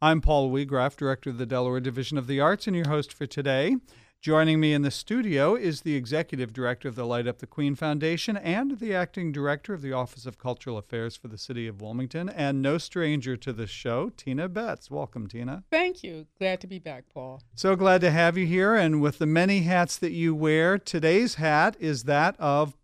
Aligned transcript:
I'm 0.00 0.20
Paul 0.20 0.52
Weagraff, 0.52 0.96
Director 0.96 1.30
of 1.30 1.38
the 1.38 1.46
Delaware 1.46 1.80
Division 1.80 2.18
of 2.18 2.28
the 2.28 2.38
Arts, 2.38 2.68
and 2.68 2.76
your 2.76 2.86
host 2.86 3.12
for 3.12 3.26
today. 3.26 3.78
Joining 4.20 4.60
me 4.60 4.72
in 4.72 4.82
the 4.82 4.92
studio 4.92 5.56
is 5.56 5.80
the 5.80 5.96
Executive 5.96 6.52
Director 6.52 6.86
of 6.86 6.94
the 6.94 7.04
Light 7.04 7.26
Up 7.26 7.38
the 7.38 7.48
Queen 7.48 7.74
Foundation 7.74 8.36
and 8.36 8.78
the 8.78 8.94
Acting 8.94 9.32
Director 9.32 9.74
of 9.74 9.82
the 9.82 9.92
Office 9.92 10.24
of 10.24 10.38
Cultural 10.38 10.78
Affairs 10.78 11.16
for 11.16 11.26
the 11.26 11.36
City 11.36 11.66
of 11.66 11.80
Wilmington, 11.80 12.28
and 12.28 12.62
no 12.62 12.78
stranger 12.78 13.36
to 13.38 13.52
the 13.52 13.66
show, 13.66 14.12
Tina 14.16 14.48
Betz. 14.48 14.88
Welcome, 14.88 15.26
Tina. 15.26 15.64
Thank 15.68 16.04
you. 16.04 16.28
Glad 16.38 16.60
to 16.60 16.68
be 16.68 16.78
back, 16.78 17.06
Paul. 17.12 17.42
So 17.56 17.74
glad 17.74 18.00
to 18.02 18.12
have 18.12 18.38
you 18.38 18.46
here. 18.46 18.76
And 18.76 19.00
with 19.00 19.18
the 19.18 19.26
many 19.26 19.62
hats 19.62 19.96
that 19.96 20.12
you 20.12 20.32
wear, 20.32 20.78
today's 20.78 21.34
hat 21.34 21.76
is 21.80 22.04
that 22.04 22.36
of 22.38 22.76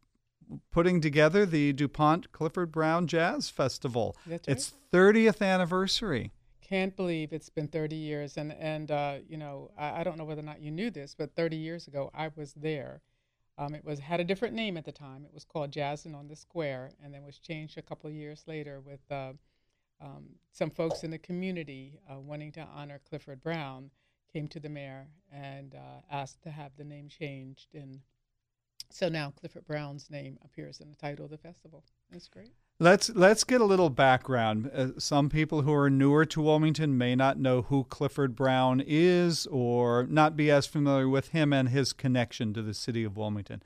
putting 0.73 1.01
together 1.01 1.47
the 1.47 1.73
DuPont 1.75 2.33
Clifford 2.33 2.73
Brown 2.73 3.07
Jazz 3.07 3.51
Festival. 3.51 4.17
That's 4.27 4.49
right. 4.49 4.57
Its 4.57 4.73
30th 4.93 5.41
anniversary. 5.41 6.33
Can't 6.67 6.97
believe 6.97 7.33
it's 7.33 7.51
been 7.51 7.69
30 7.69 7.95
years. 7.95 8.37
And, 8.37 8.53
and 8.53 8.91
uh, 8.91 9.17
you 9.29 9.37
know, 9.37 9.71
I, 9.79 10.01
I 10.01 10.05
don't 10.05 10.17
know 10.17 10.25
whether 10.25 10.41
or 10.41 10.45
not 10.45 10.63
you 10.63 10.71
knew 10.71 10.91
this, 10.91 11.15
but 11.15 11.35
30 11.37 11.57
years 11.57 11.87
ago, 11.87 12.11
I 12.15 12.31
was 12.35 12.55
there. 12.55 13.03
Um, 13.57 13.75
it 13.75 13.85
was 13.85 14.01
had 14.01 14.19
a 14.19 14.25
different 14.25 14.55
name 14.55 14.77
at 14.77 14.85
the 14.85 14.93
time. 14.93 15.25
It 15.25 15.33
was 15.33 15.45
called 15.45 15.71
Jazzin' 15.71 16.15
on 16.15 16.27
the 16.27 16.35
Square, 16.35 16.93
and 17.03 17.15
then 17.15 17.25
was 17.25 17.39
changed 17.39 17.79
a 17.79 17.83
couple 17.83 18.09
of 18.09 18.17
years 18.17 18.43
later 18.49 18.81
with 18.81 19.01
uh, 19.11 19.33
um, 20.01 20.25
some 20.53 20.71
folks 20.71 21.05
in 21.05 21.11
the 21.11 21.19
community 21.19 22.01
uh, 22.11 22.19
wanting 22.19 22.51
to 22.53 22.67
honor 22.75 23.01
Clifford 23.09 23.41
Brown 23.41 23.91
came 24.33 24.49
to 24.49 24.59
the 24.59 24.69
mayor 24.69 25.07
and 25.33 25.75
uh, 25.75 26.01
asked 26.11 26.43
to 26.43 26.51
have 26.51 26.73
the 26.77 26.85
name 26.85 27.09
changed. 27.09 27.75
And 27.75 28.01
so 28.91 29.09
now 29.09 29.33
Clifford 29.39 29.67
Brown's 29.67 30.11
name 30.11 30.39
appears 30.45 30.81
in 30.81 30.91
the 30.91 30.97
title 30.97 31.25
of 31.25 31.31
the 31.31 31.39
festival. 31.39 31.85
That's 32.11 32.29
great. 32.29 32.55
Let's 32.85 33.09
let's 33.09 33.45
get 33.45 33.63
a 33.63 33.65
little 33.65 33.89
background. 33.89 34.71
Uh, 34.71 34.89
some 34.99 35.31
people 35.31 35.63
who 35.63 35.73
are 35.73 35.89
newer 35.89 36.27
to 36.27 36.43
Wilmington 36.43 36.99
may 36.99 37.17
not 37.17 37.39
know 37.39 37.63
who 37.63 37.85
Clifford 37.85 38.37
Brown 38.37 38.83
is, 38.87 39.47
or 39.47 40.07
not 40.07 40.37
be 40.37 40.51
as 40.51 40.67
familiar 40.67 41.09
with 41.09 41.29
him 41.29 41.55
and 41.55 41.71
his 41.71 41.95
connection 41.95 42.53
to 42.53 42.61
the 42.61 42.75
city 42.75 43.03
of 43.03 43.17
Wilmington. 43.17 43.63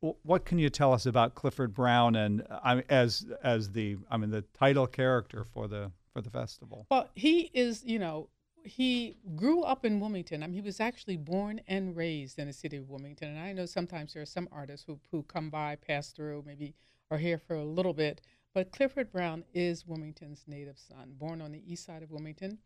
W- 0.00 0.14
What 0.22 0.44
can 0.44 0.60
you 0.60 0.70
tell 0.70 0.92
us 0.92 1.04
about 1.04 1.34
Clifford 1.34 1.74
Brown 1.74 2.14
and 2.14 2.46
uh, 2.48 2.82
as 2.88 3.26
as 3.42 3.72
the 3.72 3.96
I 4.08 4.16
mean 4.16 4.30
the 4.30 4.42
title 4.56 4.86
character 4.86 5.42
for 5.42 5.66
the 5.66 5.90
for 6.12 6.20
the 6.20 6.30
festival? 6.30 6.86
Well, 6.92 7.08
he 7.16 7.50
is, 7.52 7.82
you 7.84 7.98
know, 7.98 8.28
he 8.62 9.16
grew 9.34 9.64
up 9.64 9.84
in 9.84 9.98
Wilmington. 9.98 10.44
I 10.44 10.46
mean, 10.46 10.54
he 10.54 10.60
was 10.60 10.78
actually 10.78 11.16
born 11.16 11.60
and 11.66 11.96
raised 11.96 12.38
in 12.38 12.46
the 12.46 12.52
city 12.52 12.76
of 12.76 12.88
Wilmington. 12.88 13.30
And 13.30 13.40
I 13.40 13.52
know 13.52 13.66
sometimes 13.66 14.12
there 14.14 14.22
are 14.22 14.26
some 14.26 14.48
artists 14.52 14.86
who, 14.86 15.00
who 15.10 15.24
come 15.24 15.50
by, 15.50 15.74
pass 15.74 16.12
through, 16.12 16.44
maybe 16.46 16.76
are 17.10 17.18
here 17.18 17.38
for 17.38 17.56
a 17.56 17.64
little 17.64 17.94
bit. 17.94 18.20
But 18.52 18.72
Clifford 18.72 19.12
Brown 19.12 19.44
is 19.54 19.86
Wilmington's 19.86 20.44
native 20.48 20.78
son, 20.78 21.14
born 21.16 21.40
on 21.40 21.52
the 21.52 21.62
east 21.72 21.84
side 21.84 22.02
of 22.02 22.10
Wilmington. 22.10 22.58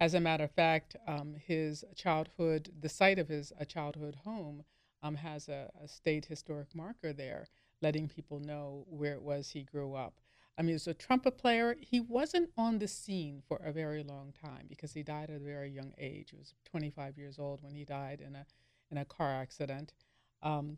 As 0.00 0.14
a 0.14 0.20
matter 0.20 0.44
of 0.44 0.52
fact, 0.52 0.96
um, 1.08 1.34
his 1.34 1.84
childhood, 1.96 2.72
the 2.80 2.88
site 2.88 3.18
of 3.18 3.28
his 3.28 3.52
uh, 3.60 3.64
childhood 3.64 4.16
home, 4.24 4.62
um, 5.02 5.16
has 5.16 5.48
a, 5.48 5.68
a 5.82 5.88
state 5.88 6.26
historic 6.26 6.74
marker 6.74 7.12
there, 7.12 7.48
letting 7.80 8.08
people 8.08 8.38
know 8.38 8.86
where 8.88 9.14
it 9.14 9.22
was 9.22 9.50
he 9.50 9.64
grew 9.64 9.94
up. 9.94 10.14
I 10.56 10.62
mean, 10.62 10.76
as 10.76 10.86
a 10.86 10.94
trumpet 10.94 11.38
player, 11.38 11.76
he 11.80 11.98
wasn't 11.98 12.50
on 12.56 12.78
the 12.78 12.86
scene 12.86 13.42
for 13.48 13.56
a 13.56 13.72
very 13.72 14.04
long 14.04 14.32
time 14.40 14.66
because 14.68 14.92
he 14.92 15.02
died 15.02 15.30
at 15.30 15.40
a 15.40 15.44
very 15.44 15.70
young 15.70 15.92
age. 15.98 16.30
He 16.30 16.36
was 16.36 16.54
25 16.66 17.18
years 17.18 17.38
old 17.38 17.62
when 17.62 17.74
he 17.74 17.84
died 17.84 18.20
in 18.20 18.36
a 18.36 18.46
in 18.90 18.98
a 18.98 19.04
car 19.04 19.32
accident. 19.32 19.94
Um, 20.42 20.76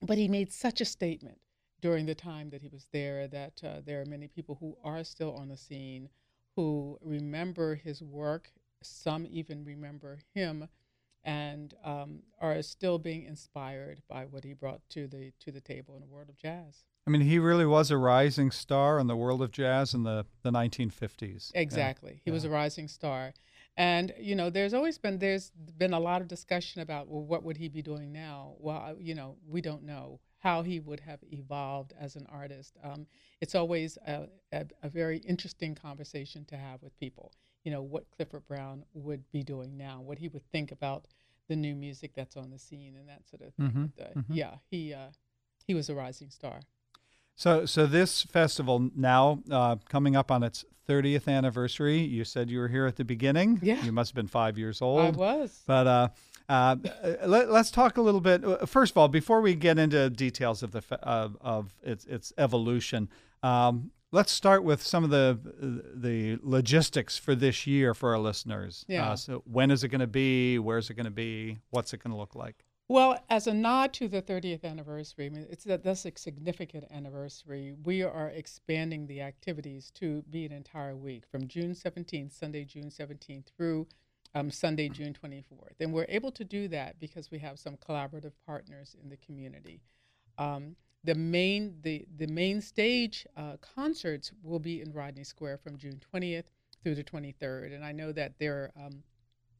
but 0.00 0.16
he 0.16 0.28
made 0.28 0.52
such 0.52 0.80
a 0.80 0.84
statement 0.84 1.40
during 1.80 2.06
the 2.06 2.14
time 2.14 2.50
that 2.50 2.62
he 2.62 2.68
was 2.68 2.86
there 2.92 3.26
that 3.28 3.60
uh, 3.64 3.80
there 3.84 4.00
are 4.00 4.06
many 4.06 4.28
people 4.28 4.56
who 4.60 4.76
are 4.84 5.04
still 5.04 5.34
on 5.34 5.48
the 5.48 5.56
scene 5.56 6.08
who 6.56 6.98
remember 7.02 7.74
his 7.74 8.02
work. 8.02 8.50
Some 8.82 9.26
even 9.30 9.64
remember 9.64 10.20
him 10.34 10.68
and 11.22 11.74
um, 11.84 12.22
are 12.40 12.62
still 12.62 12.98
being 12.98 13.24
inspired 13.24 14.00
by 14.08 14.24
what 14.24 14.44
he 14.44 14.54
brought 14.54 14.80
to 14.90 15.06
the 15.06 15.32
to 15.40 15.52
the 15.52 15.60
table 15.60 15.94
in 15.94 16.00
the 16.00 16.06
world 16.06 16.28
of 16.28 16.38
jazz. 16.38 16.84
I 17.06 17.10
mean, 17.10 17.22
he 17.22 17.38
really 17.38 17.66
was 17.66 17.90
a 17.90 17.96
rising 17.96 18.50
star 18.50 18.98
in 18.98 19.06
the 19.06 19.16
world 19.16 19.42
of 19.42 19.50
jazz 19.50 19.94
in 19.94 20.04
the, 20.04 20.26
the 20.42 20.50
1950s. 20.50 21.50
Yeah. 21.52 21.60
Exactly. 21.60 22.20
He 22.24 22.30
was 22.30 22.44
a 22.44 22.50
rising 22.50 22.88
star. 22.88 23.32
And 23.76 24.12
you 24.18 24.34
know, 24.34 24.50
there's 24.50 24.74
always 24.74 24.98
been 24.98 25.18
there's 25.18 25.50
been 25.78 25.92
a 25.94 26.00
lot 26.00 26.20
of 26.20 26.28
discussion 26.28 26.82
about 26.82 27.08
well, 27.08 27.22
what 27.22 27.42
would 27.42 27.56
he 27.56 27.68
be 27.68 27.82
doing 27.82 28.12
now? 28.12 28.54
Well, 28.58 28.96
you 28.98 29.14
know, 29.14 29.36
we 29.48 29.60
don't 29.60 29.84
know 29.84 30.20
how 30.40 30.62
he 30.62 30.80
would 30.80 31.00
have 31.00 31.20
evolved 31.30 31.92
as 31.98 32.16
an 32.16 32.26
artist. 32.30 32.76
Um, 32.82 33.06
it's 33.40 33.54
always 33.54 33.96
a, 34.06 34.26
a, 34.52 34.66
a 34.82 34.88
very 34.88 35.18
interesting 35.18 35.74
conversation 35.74 36.44
to 36.46 36.56
have 36.56 36.82
with 36.82 36.98
people. 36.98 37.32
You 37.64 37.70
know, 37.72 37.82
what 37.82 38.10
Clifford 38.10 38.46
Brown 38.48 38.84
would 38.94 39.22
be 39.32 39.42
doing 39.42 39.76
now, 39.76 40.00
what 40.00 40.18
he 40.18 40.28
would 40.28 40.44
think 40.50 40.72
about 40.72 41.06
the 41.48 41.56
new 41.56 41.74
music 41.74 42.12
that's 42.14 42.36
on 42.36 42.50
the 42.50 42.58
scene, 42.58 42.96
and 42.96 43.08
that 43.08 43.28
sort 43.28 43.42
of 43.42 43.54
thing. 43.54 43.70
Mhm, 43.70 43.92
But, 43.96 44.06
uh, 44.16 44.20
mhm. 44.20 44.36
Yeah, 44.36 44.54
he 44.70 44.94
uh, 44.94 45.10
he 45.66 45.74
was 45.74 45.88
a 45.90 45.94
rising 45.94 46.30
star. 46.30 46.60
So, 47.34 47.64
so 47.66 47.86
this 47.86 48.22
festival 48.22 48.90
now 48.94 49.42
uh, 49.50 49.76
coming 49.88 50.16
up 50.16 50.30
on 50.30 50.42
its 50.42 50.64
30th 50.88 51.28
anniversary. 51.28 51.98
You 51.98 52.24
said 52.24 52.50
you 52.50 52.58
were 52.58 52.68
here 52.68 52.86
at 52.86 52.96
the 52.96 53.04
beginning. 53.04 53.60
Yeah. 53.62 53.84
You 53.84 53.92
must 53.92 54.10
have 54.10 54.16
been 54.16 54.26
five 54.26 54.58
years 54.58 54.82
old. 54.82 55.00
I 55.00 55.10
was. 55.10 55.62
But 55.66 55.86
uh, 55.86 56.08
uh, 56.50 56.76
let, 57.26 57.48
us 57.48 57.70
talk 57.70 57.96
a 57.96 58.02
little 58.02 58.20
bit. 58.20 58.44
uh, 58.44 58.66
First 58.66 58.92
of 58.92 58.98
all, 58.98 59.06
before 59.06 59.40
we 59.40 59.54
get 59.54 59.78
into 59.78 60.10
details 60.10 60.62
of 60.62 60.72
the 60.72 60.82
of, 61.02 61.36
of 61.40 61.74
its 61.82 62.04
its 62.06 62.32
evolution, 62.36 63.08
um, 63.44 63.92
let's 64.10 64.32
start 64.32 64.64
with 64.64 64.82
some 64.82 65.04
of 65.04 65.10
the 65.10 65.38
the 65.94 66.38
logistics 66.42 67.16
for 67.16 67.36
this 67.36 67.68
year 67.68 67.94
for 67.94 68.12
our 68.12 68.18
listeners. 68.18 68.84
Yeah. 68.88 69.10
Uh, 69.10 69.16
so, 69.16 69.42
when 69.46 69.70
is 69.70 69.84
it 69.84 69.88
going 69.88 70.00
to 70.00 70.08
be? 70.08 70.58
Where's 70.58 70.90
it 70.90 70.94
going 70.94 71.04
to 71.04 71.10
be? 71.12 71.58
What's 71.70 71.92
it 71.94 72.02
going 72.02 72.10
to 72.12 72.18
look 72.18 72.34
like? 72.34 72.64
Well, 72.88 73.22
as 73.30 73.46
a 73.46 73.54
nod 73.54 73.92
to 73.92 74.08
the 74.08 74.20
30th 74.20 74.64
anniversary, 74.64 75.26
I 75.26 75.28
mean, 75.28 75.46
it's 75.48 75.62
that 75.62 75.84
that's 75.84 76.04
a 76.06 76.12
significant 76.16 76.86
anniversary. 76.90 77.76
We 77.84 78.02
are 78.02 78.30
expanding 78.30 79.06
the 79.06 79.20
activities 79.20 79.92
to 79.92 80.24
be 80.28 80.44
an 80.44 80.50
entire 80.50 80.96
week 80.96 81.22
from 81.30 81.46
June 81.46 81.70
17th, 81.70 82.32
Sunday, 82.32 82.64
June 82.64 82.90
17th, 82.90 83.44
through 83.56 83.86
um, 84.34 84.50
Sunday, 84.50 84.88
June 84.88 85.14
24th. 85.14 85.80
And 85.80 85.92
we're 85.92 86.06
able 86.08 86.30
to 86.32 86.44
do 86.44 86.68
that 86.68 87.00
because 87.00 87.30
we 87.30 87.38
have 87.40 87.58
some 87.58 87.76
collaborative 87.76 88.32
partners 88.46 88.96
in 89.02 89.08
the 89.08 89.16
community. 89.16 89.80
Um, 90.38 90.76
the 91.04 91.14
main 91.14 91.76
the 91.82 92.06
the 92.18 92.26
main 92.26 92.60
stage 92.60 93.26
uh, 93.36 93.56
concerts 93.74 94.32
will 94.42 94.58
be 94.58 94.82
in 94.82 94.92
Rodney 94.92 95.24
Square 95.24 95.58
from 95.58 95.78
June 95.78 96.00
20th 96.12 96.44
through 96.82 96.94
the 96.94 97.04
23rd, 97.04 97.74
and 97.74 97.84
I 97.84 97.92
know 97.92 98.12
that 98.12 98.38
there 98.38 98.70
um, 98.76 99.02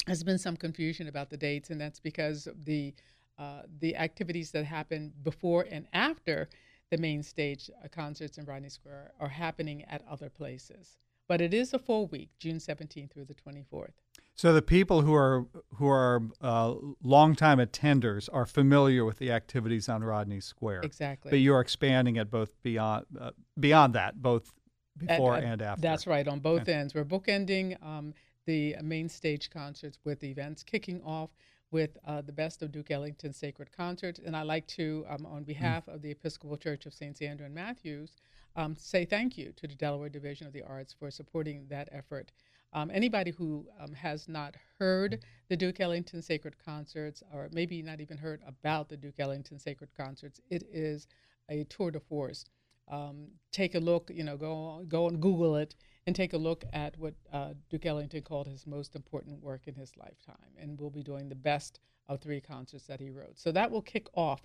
has 0.07 0.23
been 0.23 0.39
some 0.39 0.57
confusion 0.57 1.09
about 1.09 1.31
the 1.31 1.37
dates, 1.37 1.71
and 1.71 1.81
that's 1.81 2.01
because 2.01 2.47
the 2.65 2.95
uh, 3.39 3.63
the 3.81 3.97
activities 3.97 4.51
that 4.51 4.67
happen 4.67 5.13
before 5.23 5.67
and 5.71 5.87
after 5.95 6.49
the 6.91 6.99
main 6.99 7.23
stage 7.23 7.71
uh, 7.83 7.89
concerts 7.89 8.37
in 8.37 8.45
Rodney 8.45 8.69
Square 8.69 9.13
are 9.19 9.29
happening 9.29 9.85
at 9.85 10.03
other 10.11 10.29
places. 10.29 10.99
But 11.27 11.41
it 11.41 11.55
is 11.55 11.73
a 11.73 11.79
full 11.79 12.09
week, 12.09 12.31
June 12.39 12.59
17th 12.59 13.13
through 13.13 13.27
the 13.27 13.35
24th. 13.35 13.93
So 14.41 14.55
the 14.55 14.63
people 14.63 15.03
who 15.03 15.13
are 15.13 15.45
who 15.75 15.87
are 15.87 16.23
uh, 16.41 16.73
longtime 17.03 17.59
attenders 17.59 18.27
are 18.33 18.47
familiar 18.47 19.05
with 19.05 19.19
the 19.19 19.31
activities 19.33 19.87
on 19.87 20.03
Rodney 20.03 20.41
Square. 20.41 20.81
Exactly. 20.81 21.31
But 21.31 21.41
you're 21.41 21.61
expanding 21.61 22.17
it 22.17 22.31
both 22.31 22.51
beyond 22.63 23.05
uh, 23.21 23.33
beyond 23.59 23.93
that, 23.97 24.23
both 24.23 24.51
before 24.97 25.37
at- 25.37 25.45
and 25.45 25.61
after. 25.61 25.83
That's 25.83 26.07
right, 26.07 26.27
on 26.27 26.41
both 26.41 26.71
ends. 26.71 26.95
We're 26.95 27.05
bookending 27.05 27.77
um, 27.85 28.15
the 28.47 28.77
main 28.83 29.11
stage 29.11 29.51
concerts 29.51 29.99
with 30.05 30.25
events 30.25 30.63
kicking 30.63 31.03
off 31.03 31.29
with 31.71 31.99
uh, 32.07 32.23
the 32.23 32.33
best 32.33 32.63
of 32.63 32.73
Duke 32.73 32.91
Ellington 32.91 33.35
Sacred 33.35 33.71
Concert. 33.71 34.21
And 34.25 34.35
I 34.35 34.41
like 34.41 34.67
to, 34.69 35.05
um, 35.11 35.27
on 35.27 35.45
behalf 35.45 35.87
of 35.87 36.01
the 36.01 36.13
Episcopal 36.13 36.57
Church 36.57 36.87
of 36.87 36.95
St. 36.95 37.21
Andrew 37.21 37.45
and 37.45 37.55
Matthews, 37.55 38.17
um, 38.57 38.75
say 38.75 39.05
thank 39.05 39.37
you 39.37 39.53
to 39.57 39.67
the 39.67 39.75
Delaware 39.75 40.09
Division 40.09 40.47
of 40.47 40.55
the 40.55 40.63
Arts 40.63 40.95
for 40.99 41.11
supporting 41.11 41.67
that 41.69 41.91
effort. 41.93 42.33
Um, 42.73 42.91
anybody 42.93 43.33
who 43.33 43.67
um, 43.81 43.93
has 43.95 44.29
not 44.29 44.55
heard 44.79 45.25
the 45.49 45.57
Duke 45.57 45.81
Ellington 45.81 46.23
Sacred 46.23 46.55
Concerts, 46.65 47.23
or 47.33 47.49
maybe 47.53 47.83
not 47.83 48.01
even 48.01 48.17
heard 48.17 48.43
about 48.47 48.89
the 48.89 48.97
Duke 48.97 49.19
Ellington 49.19 49.59
Sacred 49.59 49.91
Concerts, 49.97 50.41
it 50.51 50.63
is 50.73 51.09
a 51.49 51.65
tour 51.65 51.91
de 51.91 52.01
force. 52.01 52.45
Um, 52.89 53.29
take 53.53 53.75
a 53.75 53.81
look, 53.81 54.11
you 54.13 54.25
know, 54.25 54.37
go 54.37 54.85
go 54.89 55.09
and 55.09 55.21
Google 55.21 55.57
it 55.57 55.75
and 56.07 56.17
take 56.17 56.33
a 56.33 56.39
look 56.39 56.65
at 56.73 56.97
what 56.99 57.15
uh, 57.33 57.51
Duke 57.69 57.87
Ellington 57.87 58.23
called 58.23 58.47
his 58.47 58.67
most 58.67 58.97
important 58.97 59.43
work 59.43 59.63
in 59.67 59.75
his 59.75 59.93
lifetime. 59.97 60.51
And 60.59 60.81
we'll 60.81 60.91
be 60.91 61.03
doing 61.03 61.29
the 61.29 61.35
best 61.35 61.81
of 62.09 62.21
three 62.21 62.41
concerts 62.41 62.87
that 62.87 63.01
he 63.01 63.11
wrote. 63.11 63.39
So 63.39 63.53
that 63.53 63.71
will 63.71 63.83
kick 63.83 64.09
off 64.15 64.43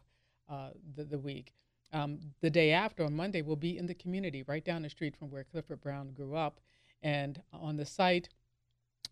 uh, 0.50 0.70
the, 0.96 1.04
the 1.04 1.18
week. 1.18 1.54
Um, 1.94 2.20
the 2.42 2.50
day 2.50 2.72
after, 2.72 3.04
on 3.04 3.16
Monday, 3.16 3.42
we'll 3.42 3.56
be 3.56 3.78
in 3.78 3.86
the 3.86 3.94
community 3.94 4.44
right 4.48 4.64
down 4.64 4.82
the 4.82 4.90
street 4.90 5.16
from 5.16 5.32
where 5.32 5.44
Clifford 5.44 5.82
Brown 5.82 6.12
grew 6.12 6.36
up. 6.36 6.60
And 7.06 7.42
on 7.54 7.78
the 7.78 7.86
site 7.86 8.28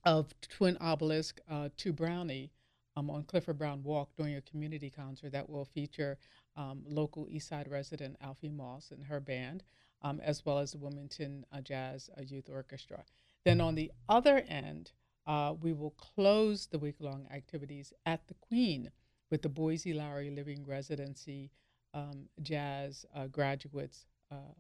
of 0.03 0.33
Twin 0.41 0.77
Obelisk 0.81 1.39
uh, 1.49 1.69
to 1.77 1.93
Brownie 1.93 2.51
um, 2.95 3.09
on 3.09 3.23
Clifford 3.23 3.57
Brown 3.57 3.83
Walk 3.83 4.09
during 4.17 4.35
a 4.35 4.41
community 4.41 4.89
concert 4.89 5.31
that 5.31 5.49
will 5.49 5.65
feature 5.65 6.17
um, 6.55 6.83
local 6.87 7.27
East 7.29 7.47
Side 7.47 7.69
resident 7.69 8.17
Alfie 8.19 8.49
Moss 8.49 8.91
and 8.91 9.03
her 9.05 9.19
band, 9.19 9.63
um, 10.01 10.19
as 10.31 10.43
well 10.45 10.57
as 10.59 10.71
the 10.71 10.77
Wilmington 10.79 11.45
uh, 11.51 11.61
Jazz 11.61 12.09
uh, 12.17 12.21
Youth 12.21 12.49
Orchestra. 12.49 13.03
Then 13.45 13.61
on 13.61 13.75
the 13.75 13.91
other 14.07 14.37
end 14.47 14.91
Uh, 15.25 15.53
we 15.65 15.71
will 15.71 15.95
close 16.15 16.67
the 16.67 16.79
week 16.85 16.99
long 16.99 17.27
activities 17.31 17.93
at 18.05 18.27
the 18.27 18.35
Queen 18.49 18.91
with 19.31 19.41
the 19.41 19.49
Boysie 19.49 19.95
Lowery 19.95 20.29
Living 20.29 20.65
Residency 20.67 21.49
um, 21.93 22.27
Jazz 22.41 23.05
uh, 23.15 23.27
graduates 23.27 24.05
uh, 24.29 24.53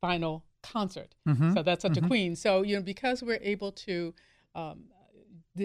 final 0.00 0.44
concert. 0.62 1.14
Mhm. 1.26 1.54
So 1.54 1.62
that's 1.62 1.84
at 1.84 1.92
Mhm. 1.92 1.94
the 2.02 2.06
Queen. 2.06 2.36
So, 2.36 2.62
you 2.62 2.76
know, 2.76 2.82
because 2.82 3.22
we're 3.22 3.38
able 3.42 3.72
to 3.72 4.14
um, 4.54 4.84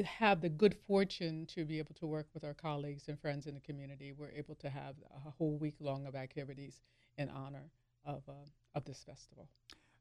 have 0.03 0.41
the 0.41 0.49
good 0.49 0.75
fortune 0.75 1.45
to 1.45 1.63
be 1.65 1.77
able 1.79 1.93
to 1.95 2.05
work 2.05 2.27
with 2.33 2.43
our 2.43 2.53
colleagues 2.53 3.07
and 3.07 3.17
friends 3.19 3.47
in 3.47 3.53
the 3.53 3.61
community, 3.61 4.11
we're 4.11 4.31
able 4.31 4.55
to 4.55 4.69
have 4.69 4.95
a 5.15 5.29
whole 5.31 5.57
week 5.57 5.75
long 5.79 6.05
of 6.05 6.15
activities 6.15 6.81
in 7.17 7.29
honor 7.29 7.71
of, 8.05 8.27
uh, 8.27 8.33
of 8.75 8.83
this 8.85 9.03
festival. 9.03 9.47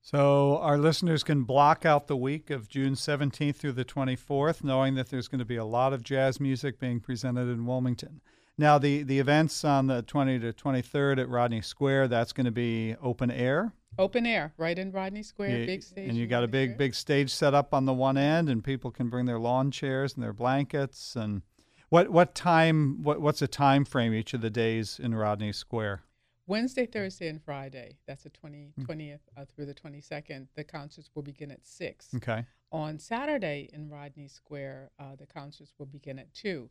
So 0.02 0.58
our 0.58 0.78
listeners 0.78 1.22
can 1.22 1.44
block 1.44 1.84
out 1.84 2.06
the 2.06 2.16
week 2.16 2.50
of 2.50 2.68
June 2.68 2.94
17th 2.94 3.56
through 3.58 3.72
the 3.72 3.84
24th, 3.84 4.64
knowing 4.64 4.94
that 4.94 5.08
there's 5.10 5.28
going 5.28 5.40
to 5.40 5.44
be 5.44 5.56
a 5.56 5.64
lot 5.64 5.92
of 5.92 6.02
jazz 6.02 6.40
music 6.40 6.78
being 6.78 7.00
presented 7.00 7.48
in 7.48 7.66
Wilmington. 7.66 8.20
Now, 8.60 8.76
the, 8.76 9.04
the 9.04 9.18
events 9.18 9.64
on 9.64 9.86
the 9.86 10.02
20 10.02 10.38
to 10.40 10.52
23rd 10.52 11.18
at 11.18 11.30
Rodney 11.30 11.62
Square, 11.62 12.08
that's 12.08 12.34
going 12.34 12.44
to 12.44 12.50
be 12.50 12.94
open 13.02 13.30
air. 13.30 13.72
Open 13.98 14.26
air, 14.26 14.52
right 14.58 14.78
in 14.78 14.92
Rodney 14.92 15.22
Square, 15.22 15.60
You- 15.60 15.66
big 15.66 15.82
stage. 15.82 16.10
and 16.10 16.18
you 16.18 16.26
got 16.26 16.44
a 16.44 16.48
big, 16.48 16.76
big 16.76 16.94
stage 16.94 17.32
set 17.32 17.54
up 17.54 17.72
on 17.72 17.86
the 17.86 17.94
one 17.94 18.18
end, 18.18 18.50
and 18.50 18.62
people 18.62 18.90
can 18.90 19.08
bring 19.08 19.24
their 19.24 19.38
lawn 19.38 19.70
chairs 19.70 20.12
and 20.12 20.22
their 20.22 20.34
blankets. 20.34 21.16
And 21.16 21.40
what 21.88 22.10
what 22.10 22.34
time? 22.34 23.02
What 23.02 23.22
what's 23.22 23.40
the 23.40 23.48
time 23.48 23.86
frame 23.86 24.12
each 24.12 24.34
of 24.34 24.42
the 24.42 24.50
days 24.50 25.00
in 25.02 25.14
Rodney 25.14 25.52
Square? 25.52 26.02
Wednesday, 26.46 26.84
Thursday, 26.84 27.28
and 27.28 27.42
Friday. 27.42 27.96
That's 28.06 28.24
the 28.24 28.28
20, 28.30 28.72
Hmm. 28.76 28.82
20th 28.84 29.20
uh, 29.38 29.44
through 29.46 29.66
the 29.66 29.74
22nd. 29.74 30.48
The 30.54 30.64
concerts 30.64 31.08
will 31.14 31.22
begin 31.22 31.50
at 31.50 31.64
6. 31.66 32.08
Okay. 32.16 32.44
On 32.72 32.98
Saturday 32.98 33.70
in 33.72 33.88
Rodney 33.88 34.28
Square, 34.28 34.90
uh, 34.98 35.16
the 35.18 35.26
concerts 35.26 35.72
will 35.78 35.86
begin 35.86 36.18
at 36.18 36.32
2. 36.34 36.68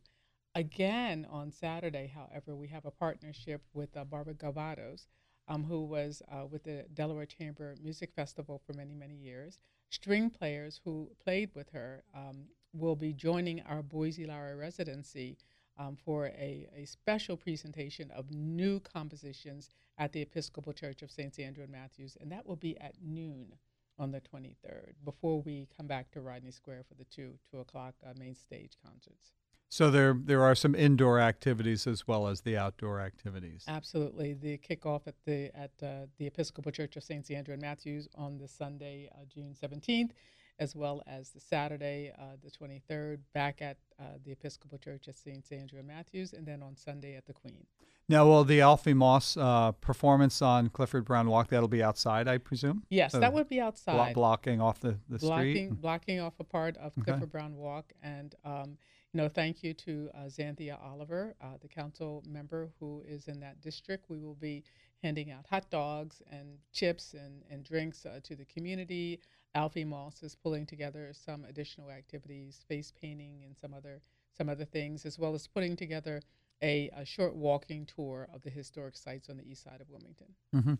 Again, 0.56 1.28
on 1.30 1.52
Saturday, 1.52 2.12
however, 2.12 2.56
we 2.56 2.66
have 2.68 2.84
a 2.84 2.90
partnership 2.90 3.62
with 3.72 3.96
uh, 3.96 4.02
Barbara 4.02 4.34
Govatos, 4.34 5.06
um, 5.46 5.62
who 5.62 5.84
was 5.84 6.22
uh, 6.28 6.44
with 6.46 6.64
the 6.64 6.86
Delaware 6.92 7.26
Chamber 7.26 7.76
Music 7.80 8.10
Festival 8.12 8.60
for 8.66 8.72
many, 8.72 8.92
many 8.92 9.14
years. 9.14 9.60
String 9.90 10.28
players 10.28 10.80
who 10.84 11.08
played 11.22 11.50
with 11.54 11.70
her 11.70 12.02
um, 12.16 12.46
will 12.72 12.96
be 12.96 13.12
joining 13.12 13.60
our 13.62 13.80
Boysie 13.80 14.26
Lowery 14.26 14.56
residency 14.56 15.38
um, 15.78 15.96
for 16.04 16.26
a, 16.26 16.68
a 16.76 16.84
special 16.84 17.36
presentation 17.36 18.10
of 18.10 18.32
new 18.32 18.80
compositions 18.80 19.70
at 19.98 20.12
the 20.12 20.22
Episcopal 20.22 20.72
Church 20.72 21.02
of 21.02 21.12
St. 21.12 21.38
Andrew 21.38 21.62
and 21.62 21.72
Matthews, 21.72 22.16
and 22.20 22.32
that 22.32 22.44
will 22.44 22.56
be 22.56 22.76
at 22.80 22.94
noon 23.00 23.54
on 24.00 24.10
the 24.10 24.20
23rd 24.20 24.94
before 25.04 25.42
we 25.42 25.68
come 25.76 25.86
back 25.86 26.10
to 26.10 26.20
Rodney 26.20 26.50
Square 26.50 26.84
for 26.88 26.94
the 26.94 27.04
2, 27.04 27.38
2 27.52 27.60
o'clock 27.60 27.94
uh, 28.04 28.14
main 28.18 28.34
stage 28.34 28.72
concerts. 28.84 29.32
So 29.72 29.88
there 29.90 30.14
there 30.22 30.42
are 30.42 30.54
some 30.56 30.74
indoor 30.74 31.20
activities 31.20 31.86
as 31.86 32.06
well 32.06 32.26
as 32.26 32.40
the 32.40 32.56
outdoor 32.58 33.00
activities. 33.00 33.64
Absolutely. 33.68 34.34
The 34.34 34.58
kickoff 34.58 35.06
at 35.06 35.14
the 35.24 35.50
at 35.56 35.70
uh, 35.82 36.06
the 36.18 36.26
Episcopal 36.26 36.72
Church 36.72 36.96
of 36.96 37.04
St. 37.04 37.30
Andrew 37.30 37.52
and 37.54 37.62
Matthews 37.62 38.08
on 38.16 38.36
the 38.36 38.48
Sunday, 38.48 39.08
uh, 39.14 39.24
June 39.32 39.54
17th, 39.62 40.10
as 40.58 40.74
well 40.74 41.02
as 41.06 41.30
the 41.30 41.38
Saturday, 41.38 42.12
uh, 42.18 42.36
the 42.42 42.50
23rd, 42.50 43.18
back 43.32 43.62
at 43.62 43.76
uh, 44.00 44.04
the 44.24 44.32
Episcopal 44.32 44.76
Church 44.76 45.06
at 45.06 45.16
St. 45.16 45.44
Andrew 45.52 45.78
and 45.78 45.86
Matthews, 45.86 46.32
and 46.32 46.44
then 46.44 46.64
on 46.64 46.76
Sunday 46.76 47.14
at 47.14 47.26
the 47.26 47.32
Queen. 47.32 47.64
Now, 48.08 48.26
will 48.26 48.42
the 48.42 48.60
Alfie 48.60 48.92
Moss 48.92 49.36
uh, 49.36 49.70
performance 49.80 50.42
on 50.42 50.68
Clifford 50.70 51.04
Brown 51.04 51.28
Walk 51.28 51.48
that'll 51.50 51.68
be 51.68 51.80
outside, 51.82 52.26
I 52.26 52.38
presume? 52.38 52.82
Yes, 52.90 53.12
So 53.12 53.20
that 53.20 53.32
would 53.32 53.48
be 53.48 53.58
Blo- 53.58 53.66
outside. 53.66 54.14
blocking 54.14 54.60
off 54.60 54.80
the, 54.80 54.98
the 55.08 55.18
blocking 55.18 55.68
street. 55.68 55.80
blocking 55.80 56.18
off 56.18 56.34
a 56.40 56.44
part 56.44 56.76
of 56.78 56.90
Okay. 56.98 57.02
Clifford 57.12 57.30
Brown 57.30 57.54
Walk, 57.54 57.92
and 58.02 58.34
um, 58.44 58.78
know, 59.14 59.28
thank 59.28 59.62
you 59.62 59.74
to 59.74 60.10
uh, 60.14 60.18
Zanthia 60.28 60.78
Oliver, 60.82 61.34
uh, 61.42 61.56
the 61.60 61.68
council 61.68 62.22
member 62.28 62.70
who 62.78 63.02
is 63.06 63.28
in 63.28 63.40
that 63.40 63.60
district. 63.60 64.08
We 64.08 64.18
will 64.18 64.36
be 64.36 64.62
handing 65.02 65.30
out 65.30 65.46
hot 65.48 65.68
dogs 65.70 66.22
and 66.30 66.58
chips 66.72 67.14
and 67.14 67.42
and 67.50 67.64
drinks 67.64 68.06
uh, 68.06 68.20
to 68.24 68.36
the 68.36 68.44
community. 68.44 69.20
Alfie 69.54 69.84
Moss 69.84 70.22
is 70.22 70.36
pulling 70.36 70.64
together 70.64 71.10
some 71.12 71.44
additional 71.44 71.90
activities, 71.90 72.64
face 72.68 72.92
painting, 73.00 73.42
and 73.44 73.56
some 73.56 73.74
other 73.74 74.00
some 74.36 74.48
other 74.48 74.64
things, 74.64 75.04
as 75.04 75.18
well 75.18 75.34
as 75.34 75.46
putting 75.46 75.76
together. 75.76 76.22
A, 76.62 76.90
a 76.94 77.06
short 77.06 77.34
walking 77.34 77.86
tour 77.86 78.28
of 78.34 78.42
the 78.42 78.50
historic 78.50 78.94
sites 78.94 79.30
on 79.30 79.38
the 79.38 79.50
east 79.50 79.64
side 79.64 79.80
of 79.80 79.88
Wilmington. 79.88 80.26
hmm 80.52 80.74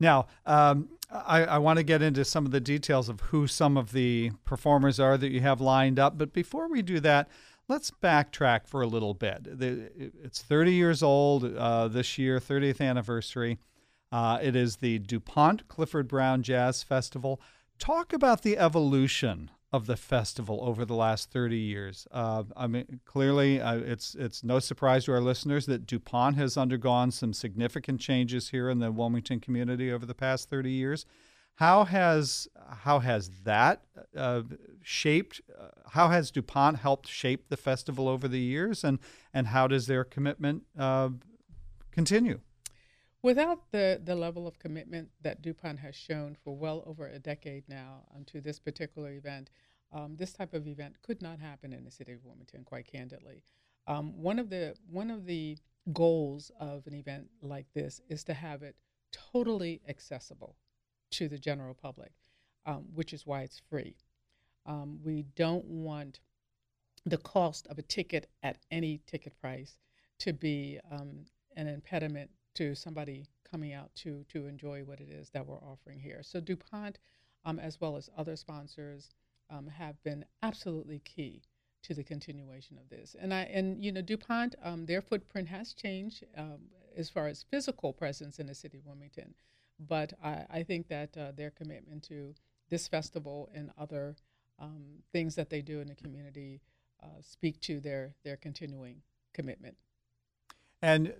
Now, 0.00 0.28
um, 0.46 0.88
I, 1.10 1.44
I 1.44 1.58
want 1.58 1.76
to 1.76 1.82
get 1.82 2.00
into 2.00 2.24
some 2.24 2.46
of 2.46 2.52
the 2.52 2.60
details 2.60 3.10
of 3.10 3.20
who 3.20 3.46
some 3.46 3.76
of 3.76 3.92
the 3.92 4.30
performers 4.46 4.98
are 4.98 5.18
that 5.18 5.30
you 5.30 5.42
have 5.42 5.60
lined 5.60 5.98
up. 5.98 6.16
But 6.16 6.32
before 6.32 6.70
we 6.70 6.80
do 6.80 7.00
that, 7.00 7.28
let's 7.68 7.90
backtrack 7.90 8.66
for 8.66 8.82
a 8.82 8.86
little 8.86 9.14
bit. 9.14 9.46
It's 10.22 10.42
30 10.42 10.72
years 10.72 11.02
old 11.02 11.44
uh, 11.44 11.88
this 11.88 12.18
year, 12.18 12.38
30th 12.38 12.80
anniversary. 12.80 13.58
Uh, 14.12 14.38
it 14.40 14.54
is 14.54 14.76
the 14.76 14.98
DuPont 15.00 15.68
Clifford 15.68 16.08
Brown 16.08 16.42
Jazz 16.42 16.82
Festival. 16.82 17.40
Talk 17.78 18.12
about 18.12 18.42
the 18.42 18.56
evolution 18.56 19.50
of 19.72 19.86
the 19.86 19.96
festival 19.96 20.60
over 20.62 20.84
the 20.84 20.94
last 20.94 21.30
30 21.30 21.58
years. 21.58 22.06
Uh, 22.12 22.44
I 22.56 22.66
mean, 22.66 23.00
clearly, 23.04 23.60
uh, 23.60 23.76
it's 23.78 24.14
it's 24.14 24.44
no 24.44 24.60
surprise 24.60 25.04
to 25.04 25.12
our 25.12 25.20
listeners 25.20 25.66
that 25.66 25.86
DuPont 25.86 26.36
has 26.36 26.56
undergone 26.56 27.10
some 27.10 27.32
significant 27.32 28.00
changes 28.00 28.50
here 28.50 28.70
in 28.70 28.78
the 28.78 28.92
Wilmington 28.92 29.40
community 29.40 29.92
over 29.92 30.06
the 30.06 30.14
past 30.14 30.48
30 30.48 30.70
years. 30.70 31.04
How 31.56 31.84
has 31.84 32.48
how 32.68 32.98
has 32.98 33.30
that 33.44 33.82
uh, 34.14 34.42
shaped? 34.82 35.40
Uh, 35.58 35.68
how 35.90 36.08
has 36.08 36.30
DuPont 36.30 36.78
helped 36.78 37.08
shape 37.08 37.48
the 37.48 37.56
festival 37.56 38.08
over 38.08 38.28
the 38.28 38.40
years, 38.40 38.84
and 38.84 38.98
and 39.32 39.48
how 39.48 39.66
does 39.66 39.86
their 39.86 40.04
commitment 40.04 40.64
uh, 40.78 41.10
continue? 41.90 42.40
Without 43.22 43.72
the, 43.72 44.00
the 44.04 44.14
level 44.14 44.46
of 44.46 44.58
commitment 44.58 45.08
that 45.22 45.42
DuPont 45.42 45.80
has 45.80 45.96
shown 45.96 46.36
for 46.44 46.54
well 46.54 46.84
over 46.86 47.08
a 47.08 47.18
decade 47.18 47.64
now 47.68 48.04
um, 48.14 48.24
to 48.26 48.40
this 48.40 48.60
particular 48.60 49.12
event, 49.12 49.50
um, 49.92 50.14
this 50.16 50.32
type 50.32 50.52
of 50.52 50.68
event 50.68 50.96
could 51.02 51.22
not 51.22 51.40
happen 51.40 51.72
in 51.72 51.84
the 51.84 51.90
city 51.90 52.12
of 52.12 52.22
Wilmington, 52.22 52.64
quite 52.64 52.86
candidly. 52.86 53.42
Um, 53.86 54.12
one 54.22 54.38
of 54.38 54.50
the 54.50 54.74
one 54.90 55.10
of 55.10 55.24
the 55.24 55.56
goals 55.94 56.50
of 56.60 56.86
an 56.86 56.94
event 56.94 57.28
like 57.40 57.66
this 57.72 58.02
is 58.10 58.24
to 58.24 58.34
have 58.34 58.62
it 58.62 58.76
totally 59.10 59.80
accessible 59.88 60.56
to 61.12 61.28
the 61.28 61.38
general 61.38 61.74
public, 61.74 62.12
um, 62.64 62.84
which 62.94 63.12
is 63.12 63.26
why 63.26 63.42
it's 63.42 63.60
free. 63.70 63.96
Um, 64.66 64.98
we 65.04 65.24
don't 65.34 65.64
want 65.64 66.20
the 67.04 67.18
cost 67.18 67.66
of 67.68 67.78
a 67.78 67.82
ticket 67.82 68.28
at 68.42 68.58
any 68.70 69.00
ticket 69.06 69.38
price 69.40 69.78
to 70.18 70.32
be 70.32 70.80
um, 70.90 71.24
an 71.56 71.68
impediment 71.68 72.30
to 72.54 72.74
somebody 72.74 73.26
coming 73.48 73.72
out 73.72 73.94
to 73.94 74.24
to 74.28 74.46
enjoy 74.46 74.82
what 74.82 75.00
it 75.00 75.08
is 75.08 75.30
that 75.30 75.46
we're 75.46 75.62
offering 75.62 76.00
here. 76.00 76.22
So 76.22 76.40
DuPont, 76.40 76.98
um, 77.44 77.58
as 77.58 77.80
well 77.80 77.96
as 77.96 78.10
other 78.16 78.34
sponsors, 78.34 79.10
um, 79.50 79.68
have 79.68 80.02
been 80.02 80.24
absolutely 80.42 80.98
key 81.00 81.42
to 81.84 81.94
the 81.94 82.02
continuation 82.02 82.78
of 82.78 82.88
this. 82.88 83.14
And 83.20 83.32
I 83.32 83.42
and 83.42 83.84
you 83.84 83.92
know 83.92 84.02
DuPont, 84.02 84.56
um, 84.62 84.86
their 84.86 85.02
footprint 85.02 85.48
has 85.48 85.72
changed 85.72 86.24
as 86.96 87.10
far 87.10 87.28
as 87.28 87.44
physical 87.50 87.92
presence 87.92 88.38
in 88.38 88.46
the 88.46 88.54
city 88.54 88.78
of 88.78 88.86
Wilmington, 88.86 89.34
but 89.78 90.12
I, 90.22 90.44
I 90.50 90.62
think 90.62 90.88
that 90.88 91.16
uh, 91.16 91.32
their 91.36 91.50
commitment 91.50 92.02
to 92.04 92.34
this 92.68 92.88
festival 92.88 93.48
and 93.54 93.70
other 93.78 94.16
um, 94.58 95.02
things 95.12 95.34
that 95.34 95.50
they 95.50 95.62
do 95.62 95.80
in 95.80 95.88
the 95.88 95.94
community 95.94 96.60
uh, 97.02 97.20
speak 97.20 97.60
to 97.60 97.80
their 97.80 98.14
their 98.24 98.36
continuing 98.36 99.02
commitment. 99.34 99.76
And 100.82 101.12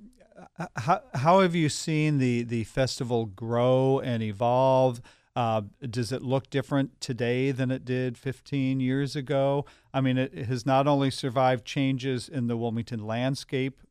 uh, 0.58 0.66
how, 0.76 1.02
how 1.14 1.40
have 1.40 1.54
you 1.54 1.68
seen 1.68 2.18
the, 2.18 2.42
the 2.42 2.64
festival 2.64 3.26
grow 3.26 4.00
and 4.00 4.22
evolve? 4.22 5.00
Uh, 5.34 5.62
does 5.90 6.12
it 6.12 6.22
look 6.22 6.48
different 6.48 6.98
today 7.00 7.52
than 7.52 7.70
it 7.70 7.84
did 7.84 8.16
15 8.16 8.80
years 8.80 9.14
ago? 9.14 9.66
I 9.92 10.00
mean, 10.00 10.16
it 10.16 10.34
has 10.46 10.64
not 10.64 10.86
only 10.86 11.10
survived 11.10 11.64
changes 11.64 12.28
in 12.28 12.46
the 12.46 12.56
Wilmington 12.56 13.06
landscape, 13.06 13.82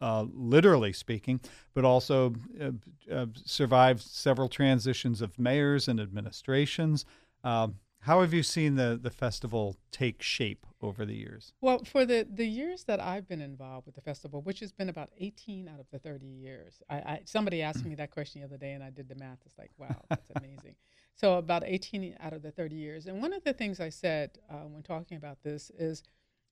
uh, 0.00 0.26
literally 0.32 0.92
speaking, 0.92 1.40
but 1.74 1.84
also 1.84 2.34
uh, 2.60 2.70
uh, 3.12 3.26
survived 3.44 4.02
several 4.02 4.48
transitions 4.48 5.20
of 5.20 5.38
mayors 5.38 5.88
and 5.88 6.00
administrations. 6.00 7.04
Um, 7.44 7.76
how 8.04 8.22
have 8.22 8.32
you 8.32 8.42
seen 8.42 8.76
the, 8.76 8.98
the 9.00 9.10
festival 9.10 9.76
take 9.90 10.22
shape 10.22 10.66
over 10.80 11.04
the 11.04 11.14
years? 11.14 11.52
Well, 11.60 11.84
for 11.84 12.06
the, 12.06 12.26
the 12.30 12.46
years 12.46 12.84
that 12.84 12.98
I've 12.98 13.28
been 13.28 13.42
involved 13.42 13.84
with 13.84 13.94
the 13.94 14.00
festival, 14.00 14.40
which 14.40 14.60
has 14.60 14.72
been 14.72 14.88
about 14.88 15.10
18 15.18 15.68
out 15.68 15.80
of 15.80 15.86
the 15.92 15.98
30 15.98 16.24
years, 16.24 16.80
I, 16.88 16.96
I 16.96 17.20
somebody 17.26 17.60
asked 17.60 17.84
me 17.84 17.94
that 17.96 18.10
question 18.10 18.40
the 18.40 18.46
other 18.46 18.56
day, 18.56 18.72
and 18.72 18.82
I 18.82 18.88
did 18.88 19.08
the 19.08 19.16
math. 19.16 19.38
It's 19.44 19.58
like, 19.58 19.70
wow, 19.76 20.02
that's 20.08 20.30
amazing. 20.36 20.76
so 21.14 21.34
about 21.34 21.62
18 21.66 22.16
out 22.20 22.32
of 22.32 22.40
the 22.40 22.50
30 22.50 22.74
years, 22.74 23.06
and 23.06 23.20
one 23.20 23.34
of 23.34 23.44
the 23.44 23.52
things 23.52 23.80
I 23.80 23.90
said 23.90 24.38
uh, 24.50 24.66
when 24.66 24.82
talking 24.82 25.18
about 25.18 25.42
this 25.42 25.70
is, 25.78 26.02